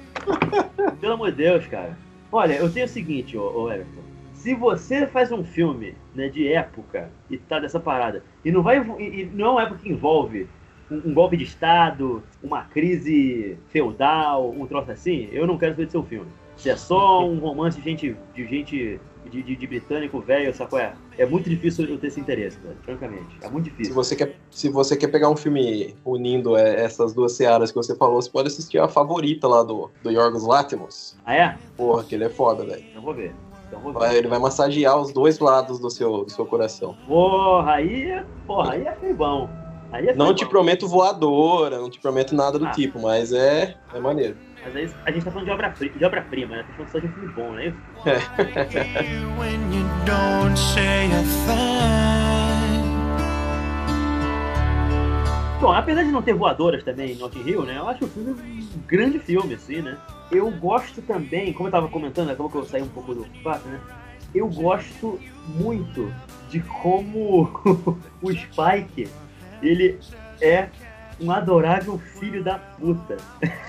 [1.00, 1.98] pelo amor de Deus, cara.
[2.30, 4.02] Olha, eu tenho o seguinte, ô, ô Everton.
[4.34, 8.80] Se você faz um filme né, de época e tá dessa parada, e não vai.
[9.00, 10.48] E, e não é uma época que envolve
[10.92, 15.86] um, um, golpe de Estado, uma crise feudal, um troço assim, eu não quero ver
[15.86, 16.28] do seu filme.
[16.58, 20.80] Se é só um romance de gente, de gente de, de, de britânico velho, sacou?
[20.80, 23.38] É, é muito difícil eu ter esse interesse, francamente.
[23.42, 23.92] É muito difícil.
[23.92, 27.78] Se você quer, se você quer pegar um filme unindo é, essas duas searas que
[27.78, 31.16] você falou, você pode assistir a favorita lá do, do Yorgos Lanthimos.
[31.26, 31.58] Ah, é?
[31.76, 32.84] Porra, que ele é foda, velho.
[32.90, 33.34] Então vou ver.
[33.68, 33.92] Então.
[33.92, 36.96] Vai, ele vai massagear os dois lados do seu, do seu coração.
[37.06, 39.50] Porra, aí, porra, aí é bom.
[39.92, 42.72] Aí é não te prometo voadora, não te prometo nada do Ah.
[42.72, 44.36] tipo, mas é, é maneiro.
[44.64, 46.64] Mas aí a gente tá falando de obra-prima, de obra -prima, né?
[46.64, 47.74] Tá falando só de filme bom, né?
[50.74, 51.12] thing.
[55.60, 57.78] Bom, apesar de não ter voadoras também em Notting Hill, né?
[57.78, 59.98] Eu acho o filme um grande filme, assim, né?
[60.30, 63.68] Eu gosto também, como eu tava comentando, acabou que eu saí um pouco do fato,
[63.68, 63.80] né?
[64.36, 66.14] Eu gosto muito
[66.50, 67.50] de como
[68.22, 69.10] o Spike,
[69.62, 70.00] ele
[70.40, 70.70] é
[71.20, 73.18] um adorável filho da puta.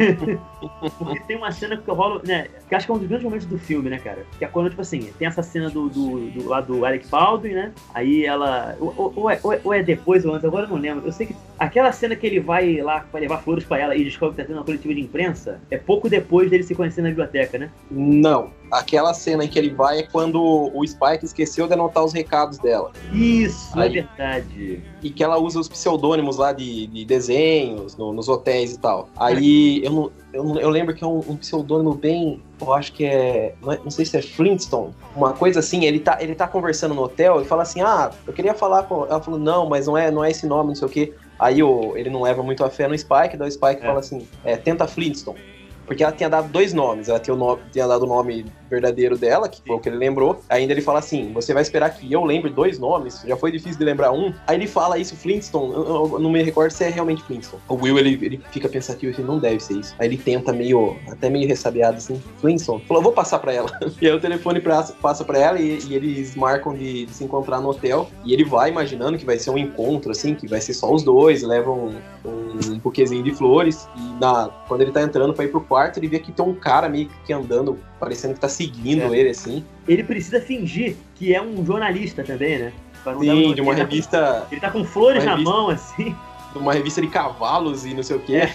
[0.99, 2.49] Porque tem uma cena que eu rolo, né?
[2.69, 4.27] Que acho que é um dos grandes momentos do filme, né, cara?
[4.39, 7.53] Que é quando, tipo assim, tem essa cena do, do, do lá do Alec Baldwin,
[7.53, 7.73] né?
[7.95, 8.77] Aí ela.
[8.81, 11.07] Ou, ou- é, ou é- é depois ou antes, agora eu não lembro.
[11.07, 14.05] Eu sei que aquela cena que ele vai lá pra levar flores pra ela e
[14.05, 17.09] descobre que tá tendo uma coletiva de imprensa é pouco depois dele se conhecer na
[17.09, 17.71] biblioteca, né?
[17.91, 18.51] Não.
[18.71, 22.59] Aquela cena em que ele vai é quando o Spike esqueceu de anotar os recados
[22.59, 22.93] dela.
[23.13, 23.89] Isso, Aí.
[23.99, 24.83] é verdade.
[25.03, 27.05] E que ela usa os pseudônimos lá de, de
[27.39, 29.09] desenhos no- nos hotéis e tal.
[29.17, 30.11] Aí eu não.
[30.33, 32.43] Eu, eu lembro que é um, um pseudônimo bem.
[32.61, 33.55] Eu acho que é.
[33.63, 34.93] Não, é- não sei se é Flintstone.
[35.17, 38.33] Uma coisa assim, ele tá, ele tá conversando no hotel e fala assim: Ah, eu
[38.33, 39.05] queria falar com.
[39.07, 41.15] Ela falou, não, mas não é, não é esse nome, não sei o quê.
[41.39, 43.87] Aí o, ele não leva muito a fé no Spike, daí o Spike É.
[43.87, 45.39] fala assim: é, tenta Flintstone.
[45.87, 47.09] Porque ela tinha dado dois nomes.
[47.09, 49.97] Ela tinha, o nome, tinha dado o nome verdadeiro dela, que foi o que ele
[49.97, 50.41] lembrou.
[50.49, 53.23] Ainda ele fala assim: você vai esperar que eu lembre dois nomes?
[53.27, 54.33] Já foi difícil de lembrar um.
[54.47, 55.73] Aí ele fala isso, Flintstone.
[55.73, 57.63] Eu, eu- eu não me recordo se é realmente Flintstone.
[57.69, 59.95] O Will, ele, ele fica pensativo assim: não deve ser isso.
[59.99, 62.83] Aí ele tenta meio, até meio ressabiado assim: Flintstone.
[62.87, 63.71] Falou: vou passar pra ela.
[64.01, 67.25] e aí o telefone pra- passa pra ela e, e eles marcam de, de se
[67.25, 68.09] encontrar no hotel.
[68.25, 71.03] E ele vai imaginando que vai ser um encontro, assim, que vai ser só os
[71.03, 71.91] dois, levam
[72.25, 73.89] um, um buquezinho de flores.
[73.97, 76.55] E na, quando ele tá entrando pra ir pro quarto, ele vê que tem um
[76.55, 79.19] cara meio que andando, parecendo que tá seguindo É.
[79.19, 79.65] ele, assim.
[79.87, 82.73] Ele precisa fingir que é um jornalista também, né?
[83.07, 84.47] Não Sim, de uma ele tá com- revista.
[84.51, 86.15] Ele tá com flores na revista- mão, assim.
[86.53, 88.49] de uma revista de cavalos e não sei o quê.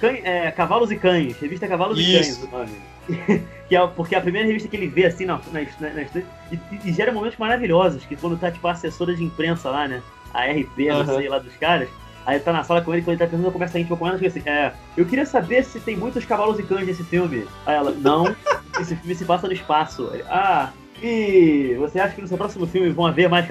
[0.00, 2.44] Cãe- é, Cavalos e Cães, revista Cavalos Isso.
[2.44, 2.70] e Cães,
[3.68, 5.60] que é, porque é a primeira revista que ele vê assim na, na,
[5.90, 6.02] na,
[6.52, 10.02] e, e gera momentos maravilhosos, que quando tá tipo a assessora de imprensa lá, né?
[10.32, 11.16] A RP, não Aham.
[11.16, 11.88] sei lá dos caras.
[12.26, 14.18] Aí tá na sala com ele, quando ele tá tendo uma conversa íntima com ela,
[14.18, 17.46] fica assim, é, eu queria saber se tem muitos cavalos e cães nesse filme.
[17.66, 18.34] Aí ela, não,
[18.80, 20.10] esse filme se passa no espaço.
[20.12, 20.70] Ele, ah,
[21.02, 23.46] e você acha que no seu próximo filme vão haver mais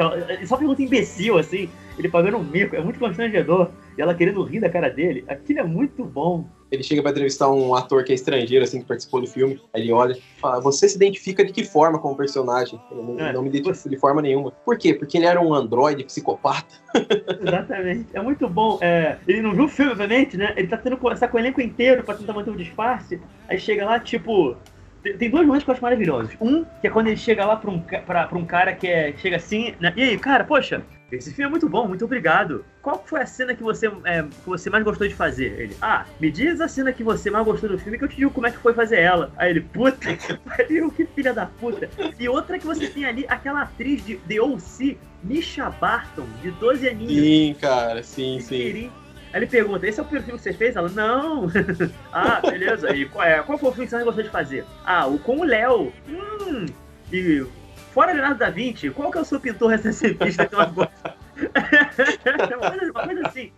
[0.48, 3.70] Só pergunta imbecil, assim, ele pagando um mico, é muito constrangedor.
[3.98, 5.24] E ela querendo rir da cara dele.
[5.28, 6.46] Aquilo é muito bom.
[6.72, 9.62] Ele chega pra entrevistar um ator que é estrangeiro, assim, que participou do filme.
[9.72, 12.80] Aí ele olha e fala: Você se identifica de que forma como personagem?
[12.90, 14.50] Eu não, É, não me identifico você- de forma nenhuma.
[14.66, 14.92] Por quê?
[14.96, 16.74] Porque ele era um androide psicopata.
[17.40, 18.08] Exatamente.
[18.14, 18.80] É muito bom.
[18.82, 20.54] É, ele não viu o filme, obviamente, né?
[20.58, 23.22] Ele tá tendo conversar com o elenco inteiro pra tentar manter o disfarce.
[23.48, 24.56] Aí chega lá, tipo.
[25.04, 26.36] Tem, dois momentos que eu acho maravilhosos.
[26.40, 29.14] Um, que é quando ele chega lá pra um, pra, pra um cara que é,
[29.18, 29.76] chega assim.
[29.80, 29.94] Né?
[29.98, 30.82] E aí, cara, poxa,
[31.12, 32.66] esse filme é muito bom, muito obrigado.
[32.82, 35.60] Qual foi a cena que você, é, que você mais gostou de fazer?
[35.60, 38.16] Ele, ah, me diz a cena que você mais gostou do filme que eu te
[38.16, 39.32] digo como é que foi fazer ela.
[39.36, 41.90] Aí ele, puta que pariu, que filha da puta.
[42.18, 46.90] E outra que você tem ali, aquela atriz de The O.C., Misha Barton, de 12
[46.90, 47.26] aninhos.
[47.26, 48.92] Sim, cara, sim, sim.
[49.34, 50.76] Aí ele pergunta, esse é o primeiro filme que você fez?
[50.76, 51.48] Ela, não.
[52.14, 52.96] ah, beleza.
[52.96, 54.64] E qual, é, qual foi o filme que você gostou de fazer?
[54.86, 55.92] Ah, o com o Léo.
[56.08, 56.68] Hum.
[57.12, 57.44] E
[57.92, 61.16] fora Leonardo da Vinci, qual que é o seu pintor recensivista que mais gosta?
[62.58, 63.52] uma, coisa, uma coisa assim.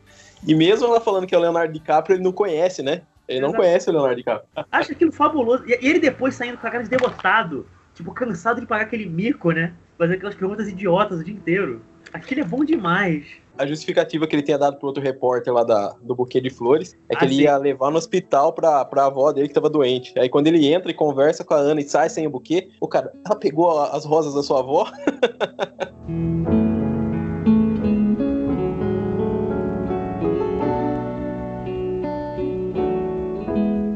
[0.48, 3.02] E mesmo ela falando que é o Leonardo DiCaprio, ele não conhece, né?
[3.28, 3.64] Ele não Exato.
[3.64, 4.48] conhece o Leonardo DiCaprio.
[4.72, 5.66] Acho aquilo fabuloso.
[5.68, 7.68] E ele depois saindo com a cara de derrotado.
[7.94, 9.74] Tipo, cansado de pagar aquele mico, né?
[9.98, 11.82] Fazer aquelas perguntas idiotas o dia inteiro.
[12.14, 13.26] Aquele é bom demais.
[13.58, 16.94] A justificativa que ele tinha dado pro outro repórter lá da, do buquê de flores
[17.08, 17.42] é que Ah, ele sim.
[17.44, 20.12] ia levar no hospital pra, pra avó dele que tava doente.
[20.20, 22.88] Aí quando ele entra e conversa com a Ana e sai sem o buquê, o
[22.88, 24.86] cara, ela pegou a- as rosas da sua avó?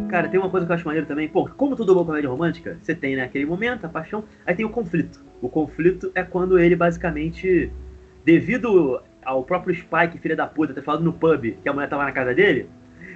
[0.09, 1.27] Cara, tem uma coisa que eu acho maneiro também.
[1.29, 4.65] Pô, como toda boa comédia romântica, você tem, né, aquele momento, a paixão, aí tem
[4.65, 5.23] o conflito.
[5.41, 7.71] O conflito é quando ele basicamente,
[8.25, 12.03] devido ao próprio Spike, filha da puta, ter falado no pub que a mulher tava
[12.03, 12.67] na casa dele,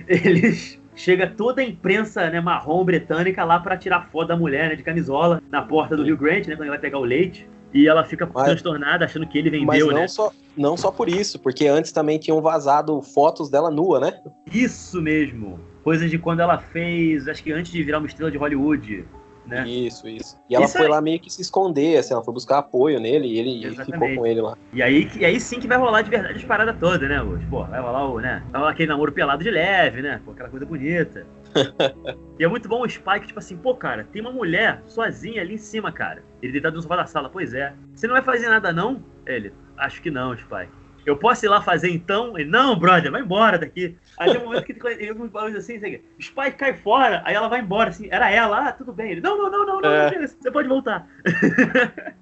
[0.07, 0.82] eles.
[0.95, 4.84] Chega toda a imprensa né, marrom britânica lá pra tirar foto da mulher né, de
[4.84, 6.03] camisola na porta do.
[6.03, 6.53] Rio Grant, né?
[6.55, 7.49] Quando ele vai pegar o leite.
[7.74, 10.07] E ela fica Mas- transtornada, achando que ele Mas vendeu, não, né?
[10.07, 14.22] só, não só por isso, porque antes também tinham vazado fotos dela nua, né?
[14.53, 15.59] Isso mesmo.
[15.84, 19.03] Coisas de quando ela fez, acho que antes de virar uma estrela de Hollywood,
[19.46, 19.68] né?
[19.68, 20.39] Isso, isso.
[20.50, 20.91] E ela Isso foi aí.
[20.91, 23.84] lá meio que se esconder, assim, ela foi buscar apoio nele e ele, ele ficou
[23.84, 24.18] Exatamente.
[24.18, 24.58] com ele lá.
[24.72, 27.46] E aí, e aí sim que vai rolar de verdade as paradas todas, né, hoje?
[27.48, 28.44] Pô, vai rolar o, né?
[28.52, 30.22] Vai rolar aquele namoro pelado de leve, né?
[30.24, 31.26] Pô, aquela coisa bonita.
[32.39, 35.56] e é muito bom o Spike, tipo assim, pô, cara, tem uma mulher sozinha ali
[35.56, 36.24] em cima, cara.
[36.41, 37.74] Ele deitado no sofá da sala, pois é.
[37.94, 39.04] Você não vai fazer nada, não?
[39.26, 40.82] Ele, acho que não, Spike.
[41.06, 42.38] Eu posso ir lá fazer então?
[42.38, 43.97] Ele, não, brother, vai embora daqui.
[44.18, 47.47] Aí tem um momento que ele uns barulhos assim, assim, Spike cai fora, aí ela
[47.47, 49.12] vai embora, assim, era ela, ah, tudo bem.
[49.12, 50.18] Ele, não, não, não, não, não, É.
[50.18, 51.08] não, você pode voltar.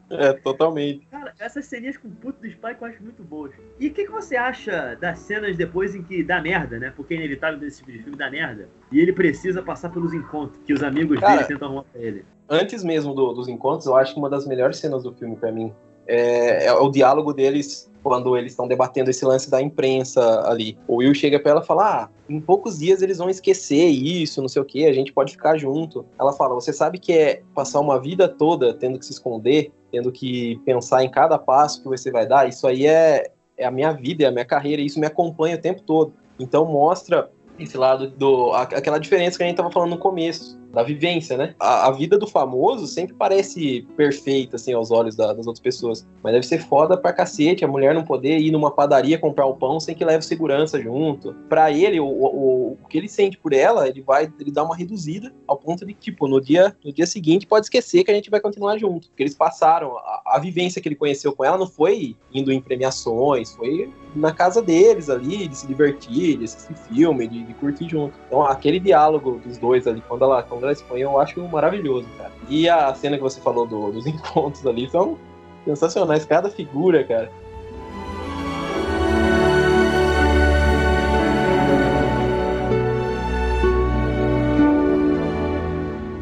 [0.09, 1.05] É, totalmente.
[1.09, 3.51] Cara, essas ceninhas com o puto do Spike eu acho muito boas.
[3.79, 6.91] E o que, que você acha das cenas depois em que dá merda, né?
[6.95, 8.67] Porque é inevitável desse tipo de filme dar merda.
[8.91, 12.25] E ele precisa passar pelos encontros que os amigos Cara, dele tentam arrumar pra ele.
[12.49, 15.51] Antes mesmo do- dos encontros, eu acho que uma das melhores cenas do filme pra
[15.51, 15.73] mim
[16.11, 20.77] é, é o diálogo deles quando eles estão debatendo esse lance da imprensa ali.
[20.87, 24.41] O Will chega pra ela e fala: Ah, em poucos dias eles vão esquecer isso,
[24.41, 26.05] não sei o que, a gente pode ficar junto.
[26.19, 30.11] Ela fala: Você sabe que é passar uma vida toda tendo que se esconder, tendo
[30.11, 32.49] que pensar em cada passo que você vai dar?
[32.49, 35.61] Isso aí é, é a minha vida, é a minha carreira, isso me acompanha o
[35.61, 36.13] tempo todo.
[36.37, 38.51] Então mostra esse lado do.
[38.51, 41.55] aquela diferença que a gente tava falando no começo, da vivência, né?
[41.59, 46.07] A, a vida do famoso sempre parece perfeita, assim, aos olhos da- das outras pessoas.
[46.23, 49.55] Mas deve ser foda pra cacete a mulher não poder ir numa padaria comprar o
[49.55, 51.33] pão sem que leve segurança junto.
[51.49, 54.75] Pra ele, o, o, o que ele sente por ela, ele vai ele dá uma
[54.75, 58.13] reduzida ao ponto de que, tipo, no dia, no dia seguinte pode esquecer que a
[58.13, 59.07] gente vai continuar junto.
[59.09, 59.97] Porque eles passaram.
[59.97, 64.33] A, a vivência que ele conheceu com ela não foi indo em premiações, foi na
[64.33, 68.13] casa deles ali, de se divertir, de assistir filme, de, de curtir junto.
[68.27, 72.31] Então, aquele diálogo dos dois ali, quando ela, ela expõe, eu acho maravilhoso, cara.
[72.49, 75.17] E a cena que você falou do- dos encontros ali são
[75.65, 77.31] sensacionais, cada figura, cara.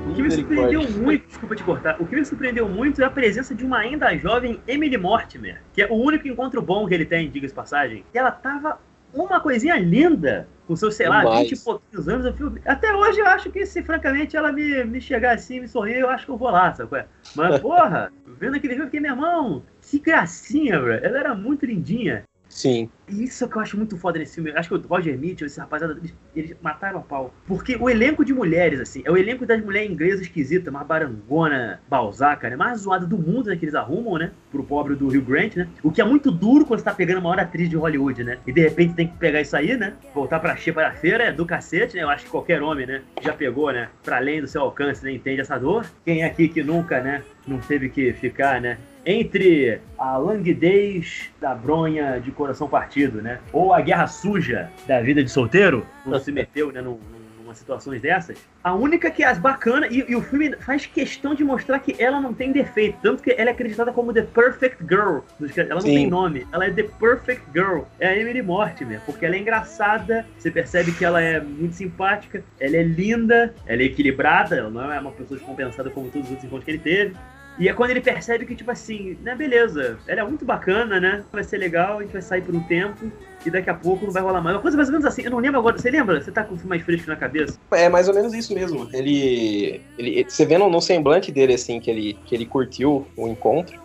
[0.10, 3.10] O que me surpreendeu muito, desculpa te cortar, o que me surpreendeu muito é a
[3.10, 7.06] presença de uma ainda jovem Emily Mortimer, que é o único encontro bom que ele
[7.06, 8.04] tem, diga-se passagem.
[8.14, 8.80] E ela tava
[9.14, 11.50] uma coisinha linda, com seus, sei lá, Demais.
[11.50, 12.26] 20 e pouquinhos anos.
[12.26, 15.68] Eu fico- Até hoje eu acho que se francamente ela me, me chegar assim, me
[15.68, 16.98] sorrir, eu acho que eu vou lá, sabe?
[16.98, 17.06] é?
[17.36, 20.94] Mas, porra, vendo aquele filme, eu fiquei, meu irmão, que gracinha, bro.
[20.94, 22.24] Ela era muito lindinha.
[22.50, 22.90] Sim.
[23.08, 24.50] Isso é que eu acho muito foda nesse filme.
[24.50, 27.34] Eu Acho que o Roger Mitchell, esse rapaziada, eles, eles mataram a pau.
[27.48, 31.80] Porque o elenco de mulheres, assim, é o elenco das mulheres inglesas esquisitas, mais barangona,
[31.88, 32.56] balzaca, né?
[32.56, 33.56] Mais zoada do mundo, né?
[33.56, 34.32] Que eles arrumam, né?
[34.52, 35.68] Pro pobre do Rio Grant, né?
[35.84, 38.40] O que é muito duro quando você tá pegando uma maior atriz de Hollywood, né?
[38.46, 39.94] E de repente tem que pegar isso aí, né?
[40.14, 42.04] Voltar pra xepa da feira é do cacete, né?
[42.04, 43.02] Eu acho que qualquer homem, né?
[43.22, 43.90] Já pegou, né?
[44.04, 45.12] Pra além do seu alcance, né?
[45.12, 45.86] Entende essa dor.
[46.04, 47.24] Quem é aqui que nunca, né?
[47.48, 48.78] Não teve que ficar, né?
[49.06, 53.40] Entre a languidez da bronha de coração partido, né?
[53.52, 57.00] Ou a guerra suja da vida de solteiro, quando se meteu, né, num,
[57.54, 58.38] situações dessas.
[58.64, 61.96] A única que é as bacana, e, e o filme faz questão de mostrar que
[62.02, 65.20] ela não tem defeito, tanto que ela é acreditada como The Perfect Girl.
[65.56, 65.96] Ela não Sim.
[65.96, 67.82] tem nome, ela é The Perfect Girl.
[68.00, 72.44] É a Emily Mortimer, porque ela é engraçada, você percebe que ela é muito simpática,
[72.60, 76.32] ela é linda, ela é equilibrada, ela não é uma pessoa descompensada como todos os
[76.32, 77.16] outros encontros que ele teve.
[77.60, 81.24] E é quando ele percebe que, tipo assim, né, beleza, ela é muito bacana, né?
[81.30, 83.12] Vai ser legal, a gente vai sair por um tempo
[83.46, 84.56] e daqui a pouco não vai rolar mais.
[84.56, 86.22] Uma coisa mais ou menos assim, eu não lembro agora, você lembra?
[86.22, 87.60] Você tá com mais fresco na cabeça?
[87.72, 88.90] É mais ou menos isso mesmo.
[88.94, 93.28] Ele, ele você vê no, no semblante dele assim que ele que ele curtiu o
[93.28, 93.78] encontro,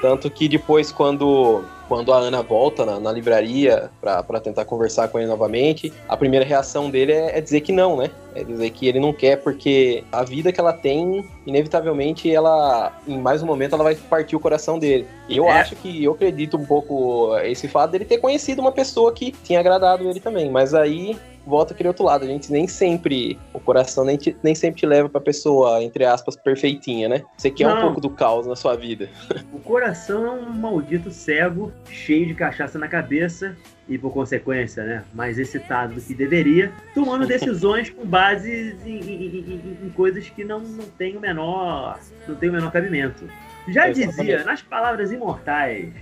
[0.00, 5.18] tanto que depois quando quando a Ana volta na, na livraria pra tentar conversar com
[5.18, 8.12] ele novamente, a primeira reação dele é, é dizer que não, né?
[8.32, 13.18] É dizer que ele não quer porque a vida que ela tem, inevitavelmente, ela em
[13.18, 15.04] mais um momento ela vai partir o coração dele.
[15.28, 15.50] Eu É.
[15.50, 19.58] acho que eu acredito um pouco esse fato dele ter conhecido uma pessoa que tinha
[19.58, 21.18] agradado ele também, mas aí
[21.50, 22.24] volta aquele outro lado.
[22.24, 26.04] A gente nem sempre, o coração nem, te, nem sempre te leva pra pessoa, entre
[26.04, 27.22] aspas, perfeitinha, né?
[27.36, 27.78] Você quer Não.
[27.78, 29.10] um pouco do caos na sua vida.
[29.52, 33.56] O coração é um maldito cego, cheio de cachaça na cabeça
[33.88, 39.26] e, por consequência, né, mais excitado do que deveria, tomando decisões com base em, em-
[39.26, 41.98] em- em coisas que não, não tem o menor
[42.28, 43.24] não tem o menor cabimento.
[43.68, 44.16] Já Exatamente.
[44.16, 45.92] dizia, nas palavras imortais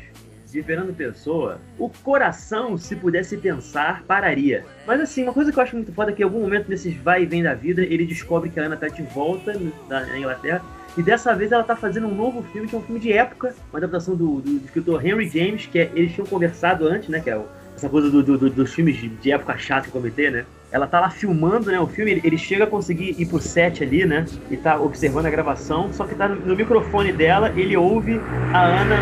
[0.53, 4.65] de Fernando Pessoa, o coração, se pudesse pensar, pararia.
[4.87, 6.95] Mas assim, uma coisa que eu acho muito foda é que em algum momento nesses
[6.97, 9.55] vai e vem da vida, ele descobre que a Ana tá de volta
[9.89, 10.63] na Inglaterra
[10.97, 13.55] e dessa vez ela tá fazendo um novo filme, que é um filme de época,
[13.71, 17.21] uma adaptação do, do- do escritor Henry James, que é- eles tinham conversado antes, né?
[17.21, 17.41] Que é
[17.77, 20.45] essa coisa do- do- do- dos filmes de, de época chata que eu comentei, né?
[20.71, 24.05] Ela tá lá filmando, né, o filme, ele, chega a conseguir ir pro set ali,
[24.05, 24.27] né?
[24.51, 28.21] E tá observando a gravação, só que tá no, microfone dela, ele ouve
[28.53, 28.97] a Ana,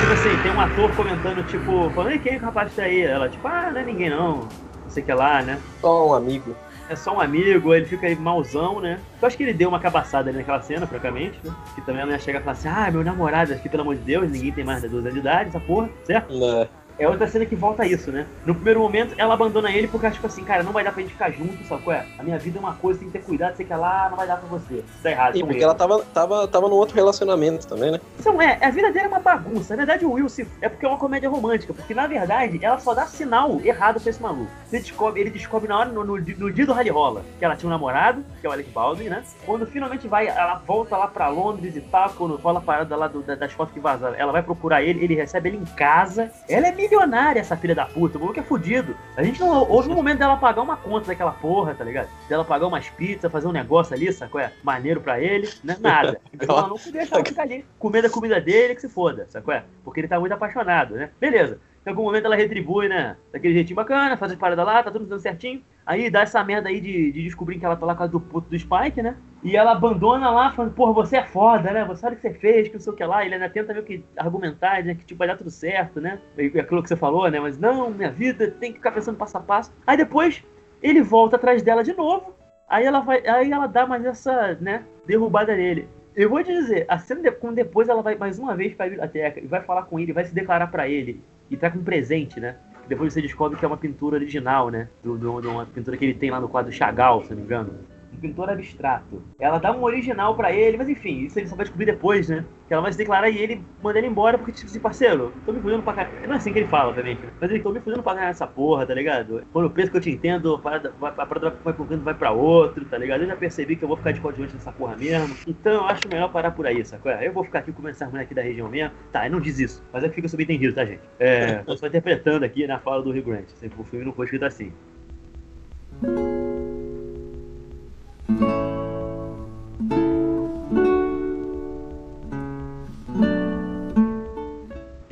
[0.00, 2.84] tipo assim, tem um ator comentando, tipo, falando, "Ei, quem é que o rapaz tá
[2.84, 3.02] aí?
[3.02, 4.48] Ela, tipo, ah, não é ninguém não, não
[4.88, 5.58] sei o que lá, né?
[5.80, 6.56] Só um amigo.
[6.88, 8.98] é só um amigo, ele fica aí malzão, né?
[9.20, 11.54] Eu acho que ele deu uma cabaçada ali naquela cena, francamente, né?
[11.74, 14.02] Que também a mulher chega e fala assim, ah, meu namorado, aqui, pelo amor de
[14.02, 16.32] Deus, ninguém tem mais de 12 anos de idade, essa porra, certo?
[16.34, 16.68] Né?
[16.98, 18.26] É outra cena que volta a isso, né?
[18.46, 21.02] No primeiro momento, ela abandona ele porque ela, tipo assim, cara, não vai dar pra
[21.02, 22.06] gente ficar junto, sabe qual é?
[22.18, 24.26] A minha vida é uma coisa, tem que ter cuidado, sei que lá, não vai
[24.26, 24.84] dar pra você.
[25.02, 25.70] Tá errado, E é um porque erro.
[25.70, 28.00] ela tava, tava, tava num outro relacionamento também, né?
[28.24, 29.74] Não é, a vida dela é uma bagunça.
[29.74, 30.46] Na verdade, o Will se...
[30.60, 34.10] é porque é uma comédia romântica, porque na verdade ela só dá sinal errado pra
[34.10, 34.50] esse maluco.
[34.72, 37.56] Ele descobre, ele descobre na hora, no, no, no dia do rally rola, que ela
[37.56, 39.22] tinha um namorado, que é o Alec Baldwin, né?
[39.44, 43.08] Quando finalmente vai, ela volta lá pra Londres e tal, quando rola a parada lá
[43.08, 46.30] do- da- das fotos que vazaram, ela vai procurar ele, ele recebe ele em casa.
[46.48, 48.96] Ela é milionária, essa filha da puta, o maluco é fudido.
[49.16, 52.08] A gente não houve um momento dela pagar uma conta daquela porra, tá ligado?
[52.28, 54.40] Dela pagar umas pizzas, fazer um negócio ali, sacou?
[54.40, 55.76] É maneiro pra ele, né?
[55.80, 56.20] Nada.
[56.32, 59.54] Então ela não deixa ela ficar ali, comer da comida dele que se foda, sacou?
[59.54, 59.64] É?
[59.82, 61.10] Porque ele tá muito apaixonado, né?
[61.20, 61.58] Beleza.
[61.86, 63.16] Em algum momento ela retribui, né?
[63.32, 65.62] Daquele jeitinho bacana, faz as paradas lá, tá tudo dando certinho.
[65.84, 68.18] Aí dá essa merda aí de, de descobrir que ela tá lá com a do
[68.18, 69.16] puto do Spike, né?
[69.44, 71.84] E ela abandona lá, falando, porra, você é foda, né?
[71.84, 73.24] Você sabe o que você fez, que não sei o que lá.
[73.26, 74.94] Ele ainda tenta meio que argumentar, né?
[74.94, 76.18] Que tipo, vai dar tudo certo, né?
[76.38, 77.38] E aquilo que você falou, né?
[77.38, 79.70] Mas não, minha vida tem que ficar pensando passo a passo.
[79.86, 80.42] Aí depois
[80.82, 82.34] ele volta atrás dela de novo.
[82.66, 83.24] Aí ela vai.
[83.26, 85.86] Aí ela dá mais essa, né, derrubada nele.
[86.16, 88.86] Eu vou te dizer, a cena de, quando depois ela vai mais uma vez pra
[88.88, 91.84] biblioteca e vai falar com ele, vai se declarar pra ele e tá com um
[91.84, 92.56] presente, né?
[92.88, 94.88] Depois você descobre que é uma pintura original, né?
[95.02, 97.42] Do, do- de uma pintura que ele tem lá no quadro Chagall, se não me
[97.44, 97.74] engano.
[98.14, 99.22] Um pintor abstrato.
[99.38, 102.44] Ela dá um original pra ele, mas enfim, isso ele só vai descobrir depois, né?
[102.68, 105.52] Que ela vai se declarar e ele manda ele embora porque, tipo assim, parceiro, tô
[105.52, 106.26] me fudendo pra caralho.
[106.26, 107.18] Não é assim que ele fala, né?
[107.40, 109.42] Mas ele tô me fudendo pra caralho nessa porra, tá ligado?
[109.52, 112.14] Quando eu penso que eu te entendo, a parada vai, a parada vai canto, vai
[112.14, 113.22] pra outro, tá ligado?
[113.22, 115.36] Eu já percebi que eu vou ficar de coadjuvante nessa porra mesmo.
[115.46, 117.10] Então eu acho melhor parar por aí, sacou?
[117.10, 118.92] Eu vou ficar aqui comendo essas mulheres aqui da região mesmo.
[119.12, 121.02] Tá, não diz isso, mas é que fica subentendido, tá, gente?
[121.18, 123.24] É, tô só interpretando aqui na fala do Rio.
[123.56, 124.72] Sempre o filme não foi escrito assim.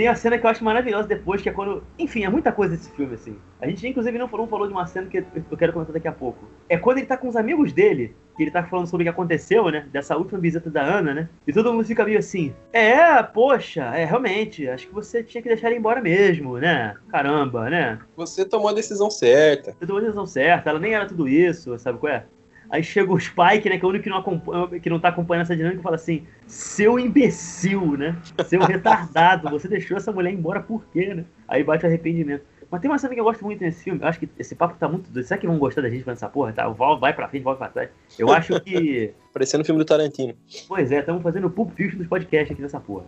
[0.03, 1.85] Tem a cena que eu acho maravilhosa depois, que é quando.
[1.97, 3.37] Enfim, é muita coisa esse filme, assim.
[3.61, 6.09] A gente, inclusive, não falou, não falou de uma cena que eu quero comentar daqui
[6.09, 6.45] a pouco.
[6.69, 9.11] É quando ele tá com os amigos dele, que ele tá falando sobre o que
[9.11, 9.87] aconteceu, né?
[9.93, 11.29] Dessa última visita da Ana, né?
[11.47, 15.49] E todo mundo fica meio assim: É, poxa, é, realmente, acho que você tinha que
[15.49, 16.97] deixar ele embora mesmo, né?
[17.09, 18.01] Caramba, né?
[18.17, 19.71] Você tomou a decisão certa.
[19.71, 22.25] Você tomou a decisão certa, ela nem era tudo isso, sabe qual é?
[22.73, 25.09] Aí chega o Spike, né, que é o único que não, acompanha, que não tá
[25.09, 28.17] acompanhando essa dinâmica, e fala assim: Seu imbecil, né?
[28.47, 31.27] Seu retardado, você deixou essa mulher embora por quê, né?
[31.47, 32.43] Aí bate o arrependimento.
[32.71, 34.75] Mas tem uma cena que eu gosto muito nesse filme, eu acho que esse papo
[34.79, 35.27] tá muito doido.
[35.27, 36.55] Será que vão gostar da gente falando essa porra?
[36.55, 37.91] Tá, Val vai pra frente, volta pra trás.
[38.19, 39.13] Eu acho que.
[39.35, 40.35] Parecendo o filme do Tarantino.
[40.67, 43.05] Pois é, estamos fazendo o Pulp Fiction dos podcasts aqui nessa porra.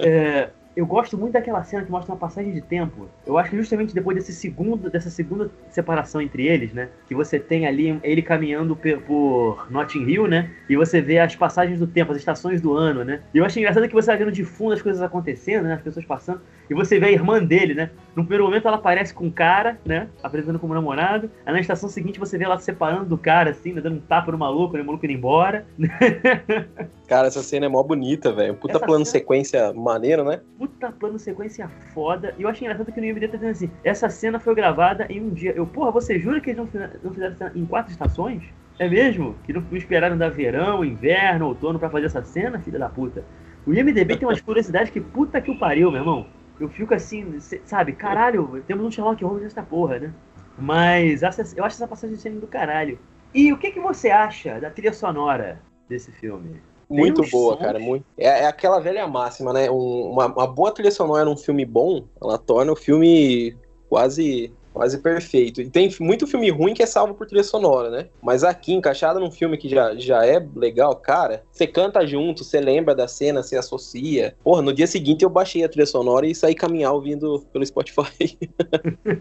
[0.00, 3.08] É, eu gosto muito daquela cena que mostra uma passagem de tempo.
[3.26, 6.88] Eu acho que justamente depois desse segundo, dessa segunda separação entre eles, né?
[7.06, 10.50] Que você tem ali ele caminhando por Notting Hill, né?
[10.68, 13.20] E você vê as passagens do tempo, as estações do ano, né?
[13.34, 15.74] E eu acho engraçado que você vai vendo de fundo as coisas acontecendo, né?
[15.74, 16.40] As pessoas passando.
[16.70, 17.90] E você vê a irmã dele, né?
[18.16, 20.08] No primeiro momento ela aparece com um cara, né?
[20.22, 21.30] Apresentando como namorado.
[21.44, 23.80] Aí na estação seguinte você vê ela se separando do cara, assim, né?
[23.82, 24.82] dando um tapa no maluco, né?
[24.82, 25.66] O maluco indo embora.
[27.06, 28.54] Cara, essa cena é mó bonita, velho.
[28.54, 30.40] Puta Essa plano cena- sequência maneiro, né?
[30.62, 32.36] Puta plano sequência foda.
[32.38, 35.20] E eu acho engraçado que no IMDb tá dizendo assim: essa cena foi gravada em
[35.20, 35.50] um dia.
[35.56, 38.44] Eu, porra, você jura que eles não fizeram, não fizeram cena em quatro estações?
[38.78, 39.34] É mesmo?
[39.42, 43.24] Que não, esperaram da verão, inverno, outono pra fazer essa cena, filha da puta?
[43.66, 46.26] O IMDB tem umas curiosidades que puta que o pariu, meu irmão.
[46.60, 50.12] Eu fico assim, sabe, caralho, temos um Sherlock Holmes nessa porra, né?
[50.56, 53.00] Mas essa- eu acho essa passagem de cena do caralho.
[53.34, 56.60] E o que, que você acha da trilha sonora desse filme?
[56.98, 57.64] Muito boa, sons.
[57.64, 57.78] cara.
[57.78, 58.04] Muito.
[58.16, 59.70] É, é aquela velha máxima, né?
[59.70, 63.56] Um- uma, uma boa trilha sonora num filme bom, ela torna o filme
[63.88, 65.60] quase Quase perfeito.
[65.60, 68.08] E tem muito filme ruim que é salvo por trilha sonora, né?
[68.22, 72.58] Mas aqui, encaixado num filme que já, já é legal, cara, você canta junto, você
[72.58, 74.34] lembra da cena, você associa.
[74.42, 78.38] Porra, no dia seguinte eu baixei a trilha sonora e saí caminhar ouvindo pelo Spotify.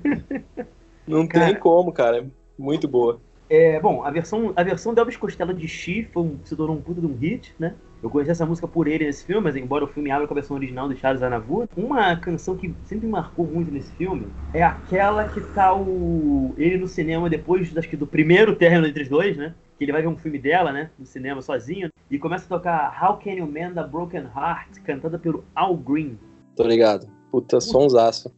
[1.05, 1.47] Não Cara.
[1.47, 2.25] tem como, cara.
[2.57, 3.19] Muito boa.
[3.51, 6.73] É, bom, a versão, a versão de Elvis Costello de Chi foi um, se tornou
[6.73, 7.75] um puta de um hit, né?
[8.01, 10.35] Eu conheci essa música por ele nesse filme, mas embora o filme abra com a
[10.35, 15.27] versão original do Charles Aznavour, uma canção que sempre marcou muito nesse filme é aquela
[15.27, 19.35] que tá o ele no cinema depois, acho que do primeiro término entre os dois,
[19.35, 19.53] né?
[19.77, 20.89] Que ele vai ver um filme dela, né?
[20.97, 25.19] No cinema sozinho, e começa a tocar How Can You Mend a Broken Heart, cantada
[25.19, 26.17] pelo Al Green.
[26.55, 27.05] Tô ligado.
[27.29, 28.33] Puta, sonsaço.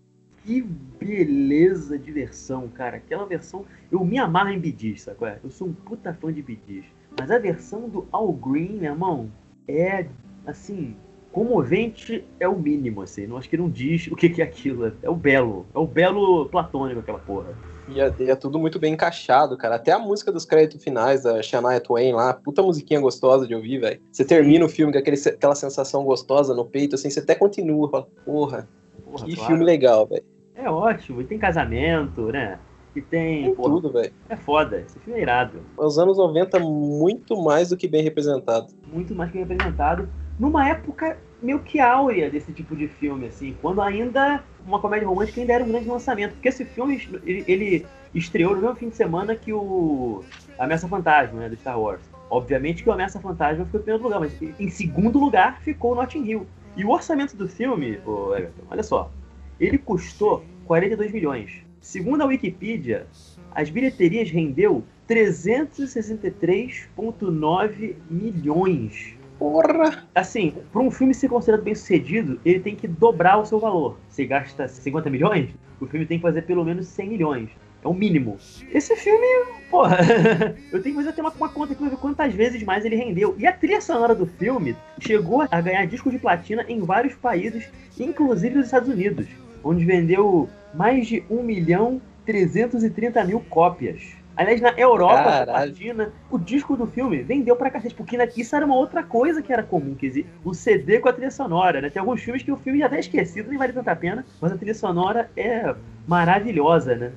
[0.45, 2.97] Que beleza de versão, cara.
[2.97, 3.65] Aquela versão.
[3.91, 5.27] Eu me amarro em Bidis, sacou?
[5.43, 6.85] Eu sou um puta fã de Bidis.
[7.17, 9.31] Mas a versão do Al Green, meu irmão,
[9.67, 10.07] é
[10.45, 10.95] assim.
[11.31, 13.25] Comovente é o mínimo, assim.
[13.25, 14.91] Não acho que não diz o que, que é aquilo.
[15.01, 15.65] É o belo.
[15.73, 17.57] É o belo platônico, aquela porra.
[17.87, 19.75] E é, e é tudo muito bem encaixado, cara.
[19.75, 23.79] Até a música dos créditos finais da Shania Twain lá, puta musiquinha gostosa de ouvir,
[23.79, 24.01] velho.
[24.11, 27.89] Você termina o filme com aquele, aquela sensação gostosa no peito, assim, você até continua,
[27.89, 28.69] fala, porra,
[29.03, 29.49] porra que claro.
[29.49, 30.23] filme legal, velho.
[30.63, 31.21] É ótimo.
[31.21, 32.57] E tem casamento, né?
[32.95, 33.45] E tem.
[33.45, 34.13] Tem tudo, velho.
[34.29, 34.79] é foda.
[34.79, 35.59] Esse filme é irado.
[35.77, 38.67] Os anos 90 muito mais do que bem representado.
[38.91, 40.07] muito mais que representado
[40.39, 45.41] numa época meio que áurea desse tipo de filme, assim, quando ainda uma comédia romântica
[45.41, 47.85] ainda era um grande lançamento, porque esse filme ele, ele
[48.15, 50.23] estreou no mesmo fim de semana que o
[50.57, 52.01] Ameaça Fantasma, né, do Star Wars.
[52.29, 55.95] Obviamente que o Ameaça Fantasma ficou em primeiro lugar, mas em segundo lugar ficou o
[55.95, 56.47] Notting Hill.
[56.77, 59.11] E o orçamento do filme, ô Everton, olha só,
[59.59, 61.51] ele custou 42 milhões.
[61.79, 63.05] Segundo a Wikipedia,
[63.51, 69.15] as bilheterias rendeu 363,9 milhões.
[69.37, 70.07] Porra!
[70.15, 73.99] Assim, para um filme ser considerado bem sucedido, ele tem que dobrar o seu valor.
[74.07, 75.49] Você gasta 50 milhões,
[75.81, 77.49] o filme tem que fazer pelo menos 100 milhões.
[77.83, 78.37] É o mínimo.
[78.71, 79.27] Esse filme,
[79.69, 79.97] porra,
[80.71, 82.95] eu tenho que fazer até uma, uma conta aqui pra ver quantas vezes mais ele
[82.95, 83.35] rendeu.
[83.37, 87.69] E a trilha sonora do filme chegou a ganhar disco de platina em vários países,
[87.99, 89.27] inclusive nos Estados Unidos,
[89.63, 94.01] onde vendeu mais de 1 milhão 330 mil cópias.
[94.35, 95.69] Aliás, na Europa Caralho.
[95.69, 99.43] Latina, o disco do filme vendeu pra cacete, porque na- isso era uma outra coisa
[99.43, 101.89] que era comum, quer dizer, o CD com a trilha sonora, né?
[101.91, 104.57] Tem alguns filmes que o filme já tá esquecido, nem vale tanta pena, mas a
[104.57, 105.75] trilha sonora é
[106.07, 107.11] maravilhosa, né?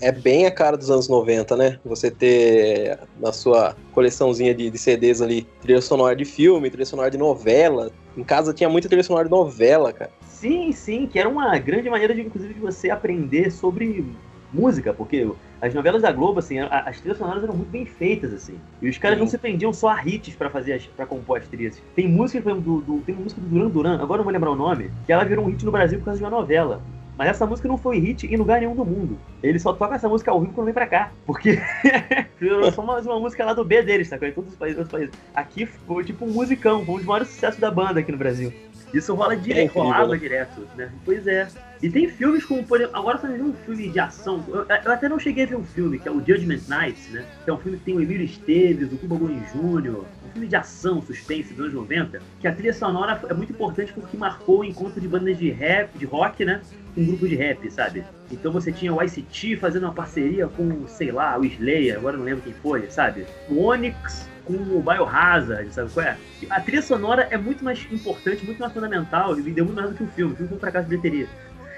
[0.00, 1.78] É bem a cara dos anos 90, né?
[1.84, 7.10] Você ter na sua coleçãozinha de, de CDs ali trilha sonora de filme, trilha sonora
[7.10, 7.90] de novela.
[8.16, 10.10] Em casa tinha muita trilha sonora de novela, cara.
[10.38, 14.04] Sim, sim, que era uma grande maneira, de, inclusive, de você aprender sobre
[14.52, 15.28] música, porque
[15.60, 18.54] as novelas da Globo, assim, as trilhas sonoras eram muito bem feitas, assim.
[18.80, 19.24] E os caras Sim.
[19.24, 21.82] não se prendiam só a hits pra fazer as, pra compor as trilhas.
[21.96, 24.32] Tem música, por exemplo, do, do- tem uma música do Duran Duran, agora não vou
[24.32, 26.80] lembrar o nome, que ela virou um hit no Brasil por causa de uma novela.
[27.16, 29.18] Mas essa música não foi hit em lugar nenhum do mundo.
[29.42, 31.10] Ele só toca essa música ao vivo quando vem pra cá.
[31.26, 31.58] Porque
[32.38, 34.28] virou só mais uma música lá do B deles, sacou?
[34.28, 35.14] Em todos os países, outros países.
[35.34, 38.52] Aqui foi tipo um musicão, foi um dos maiores sucessos da banda aqui no Brasil.
[38.92, 40.18] Isso rola É direto, incrível, rolava né?
[40.18, 40.90] direto, né?
[41.04, 41.48] Pois é.
[41.80, 44.42] E tem filmes como, por exemplo, agora só vi um filme de ação.
[44.48, 47.24] Eu, eu até não cheguei a ver um filme, que é o Judgment Night, né?
[47.44, 50.48] Que é um filme que tem o Emílio Esteves, o Cuba Gooding Jr., um filme
[50.48, 54.60] de ação, suspense dos anos 90, que a trilha sonora é muito importante porque marcou
[54.60, 56.60] o encontro de bandas de rap, de rock, né?
[56.94, 58.02] Com grupos de rap, sabe?
[58.32, 62.18] Então você tinha o ICT fazendo uma parceria com, sei lá, o Slayer, agora eu
[62.18, 63.24] não lembro quem foi, sabe?
[63.48, 66.16] O Onyx com o Biohazard, sabe qual é?
[66.48, 69.96] A trilha sonora é muito mais importante, muito mais fundamental e deu muito mais do
[69.96, 70.32] que o filme.
[70.32, 71.28] O filme foi um fracasso de bilheteria.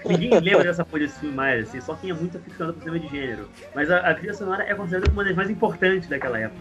[0.06, 3.00] Ninguém lembra dessa porra desse filme mais, assim, só quem é muito aficionado por cinema
[3.00, 3.48] de gênero.
[3.74, 6.60] Mas a, a trilha sonora é considerada uma das mais importantes daquela época.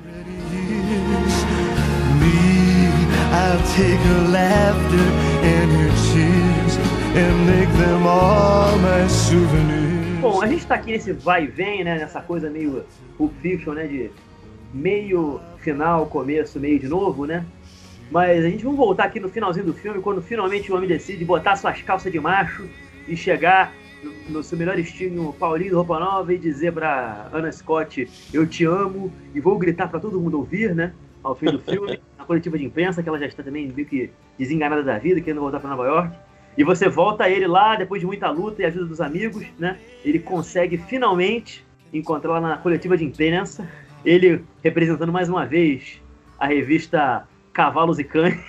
[2.20, 2.90] Me,
[3.32, 5.06] I'll take her laughter
[5.46, 6.78] and her tears
[7.16, 10.20] and make them all my souvenirs.
[10.22, 11.98] Bom, a gente tá aqui nesse vai e vem, né?
[11.98, 12.84] Nessa coisa meio
[13.18, 13.88] Pulp Fiction, né?
[13.88, 14.12] De
[14.74, 17.46] meio, final, começo, meio de novo, né?
[18.12, 21.24] Mas a gente vai voltar aqui no finalzinho do filme, quando finalmente o homem decide
[21.24, 22.68] botar suas calças de macho
[23.08, 23.72] e chegar
[24.04, 28.66] no, no seu melhor estilo Paulinho Roupa Nova e dizer pra Ana Scott, eu te
[28.66, 30.94] amo, e vou gritar pra todo mundo ouvir, né?
[31.24, 34.10] Ao fim do filme, na coletiva de imprensa, que ela já está também meio que
[34.38, 36.18] desenganada da vida, querendo voltar pra Nova York.
[36.58, 39.78] E você volta ele lá, depois de muita luta e ajuda dos amigos, né?
[40.04, 43.70] Ele consegue finalmente encontrar lá na coletiva de imprensa.
[44.06, 46.02] Ele representando mais uma vez
[46.40, 48.40] a revista Cavalos e Cães.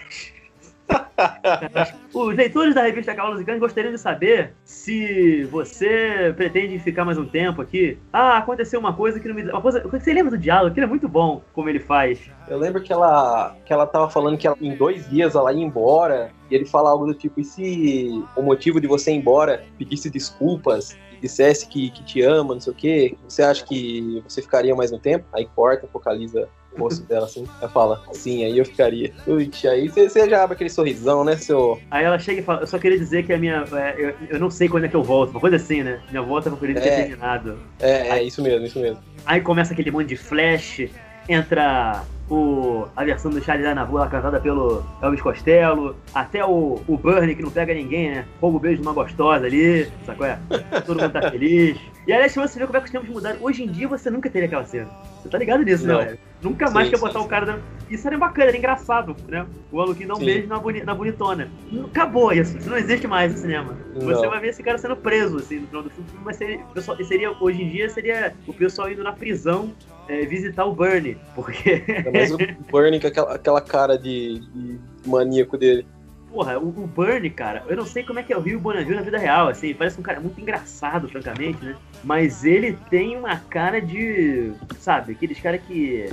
[2.14, 7.18] Os leitores da revista Cavalos e Cães gostariam de saber se você pretende ficar mais
[7.18, 7.98] um tempo aqui.
[8.12, 9.42] Ah, aconteceu uma coisa que não me.
[9.42, 9.86] Uma coisa...
[9.86, 10.72] Você lembra do diálogo?
[10.72, 12.30] Que ele é muito bom como ele faz.
[12.48, 15.64] Eu lembro que ela, que ela tava falando que ela, em dois dias ela ia
[15.64, 19.64] embora, e ele fala algo do tipo, e se o motivo de você ir embora
[19.78, 24.40] pedisse desculpas, dissesse que, que te ama, não sei o quê, você acha que você
[24.42, 25.24] ficaria mais um tempo?
[25.32, 29.12] Aí corta, focaliza o rosto dela assim, ela fala, sim, aí eu ficaria.
[29.26, 31.80] Ui, aí você já abre aquele sorrisão, né, seu...
[31.90, 34.38] Aí ela chega e fala, eu só queria dizer que a minha, é, eu, eu
[34.38, 36.78] não sei quando é que eu volto, uma coisa assim, né, minha volta é coisa
[36.78, 36.80] É.
[37.02, 37.58] terminado.
[37.80, 38.98] É, é Aí- isso mesmo, isso mesmo.
[39.26, 40.88] Aí começa aquele monte de flash,
[41.28, 46.96] entra o, a versão do Charlie na rua, casada pelo Elvis Costello, até o, o
[46.96, 48.24] Bernie, que não pega ninguém, né?
[48.40, 50.38] Rouba o beijo de uma gostosa ali, qual é?
[50.86, 51.76] Todo mundo tá feliz.
[52.06, 53.36] E aí você vê como é que os tempos mudaram.
[53.40, 54.88] Hoje em dia você nunca teria aquela cena.
[55.22, 55.98] Você tá ligado nisso, Não.
[55.98, 56.06] né?
[56.06, 56.18] velho?
[56.42, 57.28] Nunca mais Sim, quer sim, botar o sim.
[57.28, 57.62] cara dando...
[57.90, 59.46] Isso era bacana, era engraçado, né?
[59.70, 60.24] O maluquinho dá um Sim.
[60.24, 61.48] beijo na, boni- na bonitona.
[61.84, 63.76] Acabou isso, isso não existe mais no cinema.
[63.94, 64.30] Você Não.
[64.30, 67.62] vai ver esse cara sendo preso, assim, no final do filme, mas o seria, hoje
[67.62, 69.70] em dia seria o pessoal indo na prisão
[70.10, 72.38] é, visitar o Bernie, porque, Ainda mais o
[72.72, 75.86] Bernie com aquela, aquela cara de, de maníaco dele.
[76.32, 78.96] porra, o, o Bernie, cara, eu não sei como é que é o Rio Bonaville
[78.96, 81.76] na vida real, assim, parece um cara muito engraçado, francamente, né?
[82.02, 86.10] Mas ele tem uma cara de, sabe, aqueles caras que...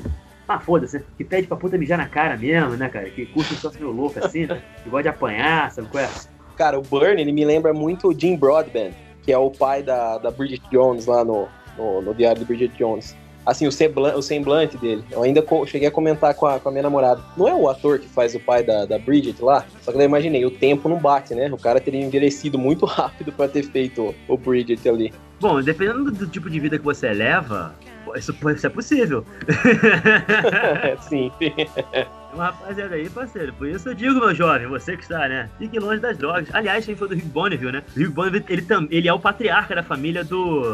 [0.48, 3.10] Ah, foda-se, que pede pra puta mijar na cara mesmo, né, cara?
[3.10, 4.62] Que curte um troço meio louco assim, né?
[4.82, 6.10] Que gosta de apanhar, sabe qual é?
[6.56, 8.94] Cara, o Bernie, ele me lembra muito o Jim Broadbent,
[9.24, 12.78] que é o pai da, da Bridget Jones lá no, no, no Diário de Bridget
[12.78, 13.14] Jones.
[13.48, 15.02] Assim, o, sembla- o semblante dele.
[15.10, 17.22] Eu ainda cheguei a comentar com a, com a minha namorada.
[17.38, 19.64] Não é o ator que faz o pai da, da Bridget lá?
[19.82, 21.50] Só que eu imaginei, o tempo não bate, né?
[21.50, 25.14] O cara teria envelhecido muito rápido pra ter feito o, Bridget ali.
[25.40, 27.74] Bom, dependendo do tipo de vida que você leva,
[28.18, 29.24] isso, isso é possível.
[31.08, 31.32] Sim.
[32.34, 33.54] Um rapaziada aí, parceiro.
[33.54, 35.50] Por isso eu digo, meu jovem, você que está, né?
[35.58, 36.48] Fique longe das drogas.
[36.54, 37.84] Aliás, quem foi do Rick Bonneville, né?
[37.96, 40.74] O Rick Bonneville, ele, ele é o patriarca da família do,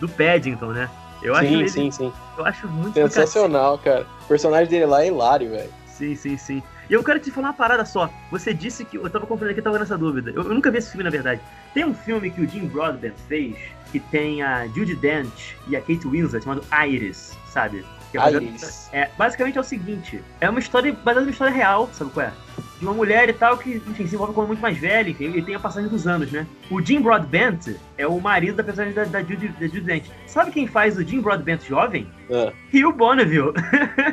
[0.00, 0.88] do Paddington, né?
[1.22, 2.12] Eu acho, sim, ele- sim, sim.
[2.36, 2.94] eu acho muito.
[2.94, 4.06] Sensacional, cara.
[4.24, 5.70] O personagem dele lá é hilário, velho.
[5.86, 6.62] Sim, sim, sim.
[6.90, 8.10] E eu quero te falar uma parada só.
[8.30, 8.96] Você disse que.
[8.96, 10.30] Eu tava confundindo aqui, eu tava nessa dúvida.
[10.30, 11.40] Eu, eu nunca vi esse filme, na verdade.
[11.72, 13.56] Tem um filme que o Jim Broadbent fez,
[13.92, 17.84] que tem a Judy Dent e a Kate Winslet, chamado Iris, sabe?
[18.12, 18.90] Que é Iris.
[18.92, 22.32] É, basicamente é o seguinte: é uma história baseada numa história real, sabe qual é?
[22.78, 25.32] De uma mulher e tal que, enfim, se envolve com uma muito mais velha, enfim,
[25.34, 26.46] e tem a passagem dos anos, né?
[26.70, 30.04] O Jim Broadbent é o marido da personagem da, da, Judy, da Judy Dent.
[30.26, 32.06] Sabe quem faz o Jim Broadbent jovem?
[32.30, 32.52] Ah.
[32.70, 33.52] Rio Bonneville.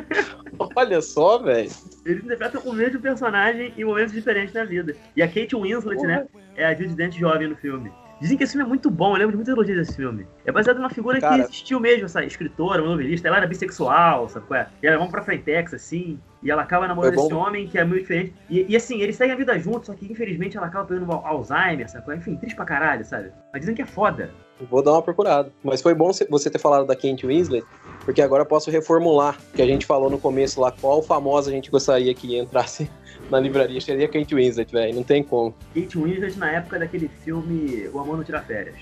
[0.76, 1.70] Olha só, velho.
[2.06, 4.96] Eles interpretam o mesmo personagem em momentos diferentes da vida.
[5.14, 6.26] E a Kate Winslet, né?
[6.56, 7.90] É a Judy Dent jovem no filme.
[8.20, 10.26] Dizem que esse filme é muito bom, eu lembro de muitos elogios desse filme.
[10.44, 11.36] É baseado numa figura Cara.
[11.36, 13.26] que existiu mesmo, essa escritora, uma novelista.
[13.28, 14.68] Ela era bissexual, sabe qual é?
[14.82, 16.18] E ela vamos pra Frentex, assim.
[16.42, 17.24] E ela acaba namorando bom.
[17.24, 18.34] esse homem que é muito diferente.
[18.48, 21.26] E, e, assim, eles seguem a vida juntos, só que infelizmente ela acaba pegando Al-
[21.26, 22.18] Alzheimer, sabe qual é?
[22.18, 23.30] Enfim, triste pra caralho, sabe?
[23.52, 24.30] Mas dizem que é foda.
[24.70, 25.50] Vou dar uma procurada.
[25.64, 27.64] Mas foi bom você ter falado da Kate Winslet,
[28.04, 31.50] porque agora eu posso reformular o que a gente falou no começo lá, qual famosa
[31.50, 32.90] a gente gostaria que entrasse
[33.30, 33.80] na livraria.
[33.80, 34.94] Seria Kate Winslet, velho.
[34.94, 35.54] Não tem como.
[35.74, 38.76] Kate Winslet na época daquele filme O Amor Não Tira Férias.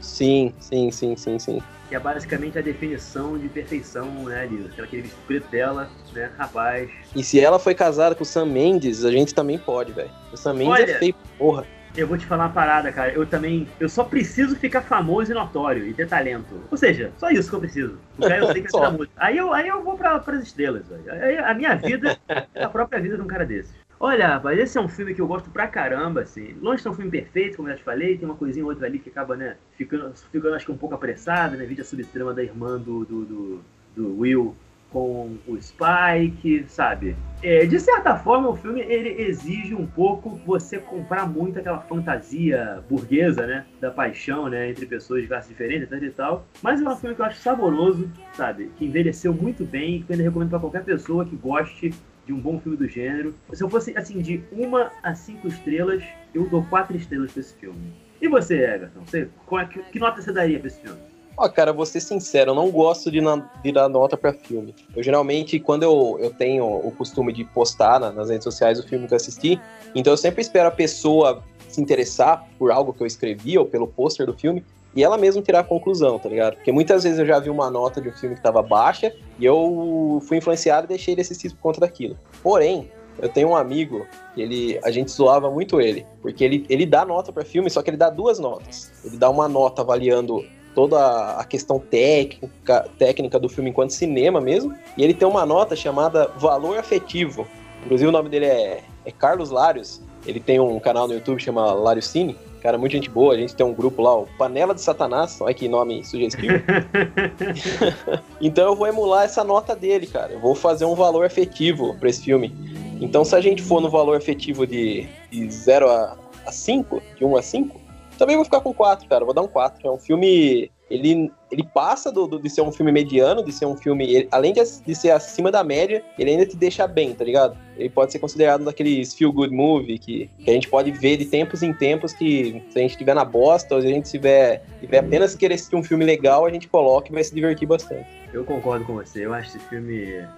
[0.00, 1.62] Sim, sim, sim, sim, sim.
[1.88, 6.88] que é basicamente a definição de perfeição, né, ali, aquele vestido preto dela, né, rapaz.
[7.16, 10.10] E se ela foi casada com o Sam Mendes, a gente também pode, velho.
[10.32, 10.92] O Sam Mendes Olha.
[10.92, 11.66] é feio, porra.
[11.98, 15.34] Eu vou te falar uma parada, cara, eu também, eu só preciso ficar famoso e
[15.34, 16.62] notório e ter talento.
[16.70, 17.98] Ou seja, só isso que eu preciso.
[18.16, 19.12] O cara eu sei que é música.
[19.16, 21.02] Aí eu, aí eu vou pra, pras estrelas, velho.
[21.10, 22.16] Aí a minha vida
[22.54, 23.74] é a própria vida de um cara desses.
[23.98, 26.56] Olha, rapaz, esse é um filme que eu gosto pra caramba, assim.
[26.62, 28.70] Longe de ser um filme perfeito, como eu já te falei, tem uma coisinha ou
[28.70, 31.84] outra ali que acaba, né, ficando, ficando acho que um pouco apressada, né, vídeo a
[31.84, 33.60] subtrama da irmã do, do, do,
[33.96, 34.54] do Will
[34.90, 37.14] com o Spike, sabe?
[37.42, 42.82] É, de certa forma, o filme ele exige um pouco você comprar muito aquela fantasia
[42.88, 43.64] burguesa, né?
[43.80, 44.70] Da paixão, né?
[44.70, 46.46] Entre pessoas de classes diferentes, e tal.
[46.62, 48.70] Mas é um filme que eu acho saboroso, sabe?
[48.76, 51.94] Que envelheceu muito bem e que eu ainda recomendo pra qualquer pessoa que goste
[52.26, 53.34] de um bom filme do gênero.
[53.52, 56.02] Se eu fosse, assim, de uma a cinco estrelas,
[56.34, 57.92] eu dou quatro estrelas pra esse filme.
[58.20, 59.00] E você, Everton?
[59.04, 60.98] Você, qual é, que, que nota você daria pra esse filme?
[61.40, 64.74] Ó, cara, vou ser sincero, eu não gosto de, na- de dar nota pra filme.
[64.96, 68.82] Eu geralmente, quando eu, eu tenho o costume de postar na- nas redes sociais o
[68.82, 69.60] filme que eu assisti,
[69.94, 73.86] então eu sempre espero a pessoa se interessar por algo que eu escrevi ou pelo
[73.86, 74.64] pôster do filme
[74.96, 76.56] e ela mesma tirar a conclusão, tá ligado?
[76.56, 79.44] Porque muitas vezes eu já vi uma nota de um filme que tava baixa e
[79.44, 82.18] eu fui influenciado e deixei ele assistir por conta daquilo.
[82.42, 86.84] Porém, eu tenho um amigo que ele, a gente zoava muito ele, porque ele, ele
[86.86, 88.90] dá nota pra filme, só que ele dá duas notas.
[89.04, 90.44] Ele dá uma nota avaliando
[90.78, 95.74] toda a questão técnica, técnica do filme enquanto cinema mesmo, e ele tem uma nota
[95.74, 97.48] chamada Valor Afetivo.
[97.84, 100.00] Inclusive o nome dele é, é Carlos Lários.
[100.24, 102.36] Ele tem um canal no YouTube chama Lário Cine.
[102.62, 103.34] Cara, muita gente boa.
[103.34, 105.40] A gente tem um grupo lá, o Panela de Satanás.
[105.40, 106.54] Olha que nome sugestivo.
[108.40, 110.34] então eu vou emular essa nota dele, cara.
[110.34, 112.54] Eu vou fazer um valor afetivo pra esse filme.
[113.00, 116.16] Então se a gente for no valor afetivo de, de 0 a,
[116.46, 117.87] a 5, de 1 a 5,
[118.18, 119.24] Também vou ficar com 4, cara.
[119.24, 119.86] Vou dar um 4.
[119.86, 120.70] É um filme.
[120.90, 124.04] Ele, ele passa do, do, de ser um filme mediano, de ser um filme.
[124.04, 127.56] Ele, além de, de, ser acima da média, ele ainda te deixa bem, tá ligado?
[127.76, 131.26] Ele pode ser considerado daqueles feel good movie que, que a gente pode ver de
[131.26, 134.64] tempos em tempos que se a gente estiver na bosta, ou se a gente tiver,
[134.80, 138.08] tiver apenas querer assistir um filme legal, a gente coloca e vai se divertir bastante.
[138.32, 139.24] Eu concordo com você.
[139.24, 140.04] Eu acho esse filme.
[140.10, 140.28] É,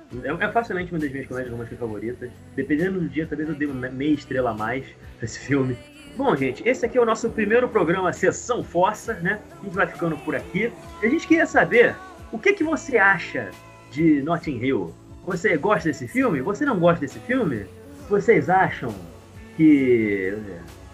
[0.40, 2.31] é facilmente uma das minhas comédias românticas favoritas.
[2.55, 4.85] Dependendo do dia, talvez eu dê meia estrela a mais
[5.16, 5.77] pra esse filme.
[6.16, 9.41] Bom, gente, esse aqui é o nosso primeiro programa Sessão Força, né?
[9.61, 10.73] A gente vai ficando por aqui.
[11.03, 11.97] A gente queria saber
[12.32, 13.51] o que, que você acha
[13.91, 14.95] de Notting Hill.
[15.27, 16.41] Você gosta desse filme?
[16.43, 17.66] Você não gosta desse filme?
[18.09, 18.95] Vocês acham
[19.57, 20.35] que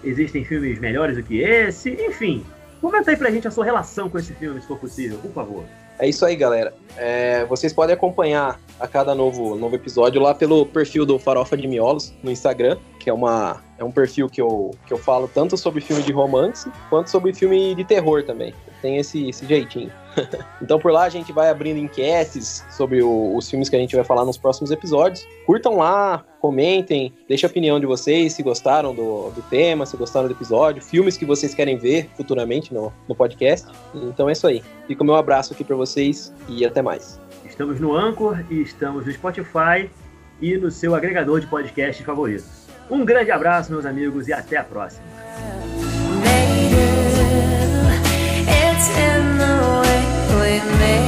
[0.05, 1.91] existem filmes melhores do que esse?
[1.91, 2.45] Enfim,
[2.81, 5.65] comenta aí pra gente a sua relação com esse filme, se for possível, por favor.
[5.99, 6.75] É isso aí, galera.
[6.97, 11.67] É, vocês podem acompanhar a cada novo, novo episódio lá pelo perfil do Farofa de
[11.67, 15.57] Miolos no Instagram, que é, uma, é um perfil que eu, que eu falo tanto
[15.57, 18.55] sobre filme de romance quanto sobre filme de terror também.
[18.81, 19.90] Tem esse, esse jeitinho.
[20.62, 23.94] então por lá a gente vai abrindo enquetes sobre o, os filmes que a gente
[23.94, 25.27] vai falar nos próximos episódios.
[25.44, 30.27] Curtam lá, comentem, deixem a opinião de vocês, se gostaram do, do tema, se gostaram
[30.27, 33.69] do episódio, filmes que vocês querem ver futuramente no, no podcast.
[33.94, 34.62] Então é isso aí.
[34.86, 37.20] Fica o meu abraço aqui para vocês e até mais.
[37.44, 39.90] Estamos no Anchor e estamos no Spotify
[40.40, 42.56] e no seu agregador de podcast favorito.
[42.91, 45.07] Um grande abraço, meus amigos, e até a próxima.
[50.47, 51.06] we made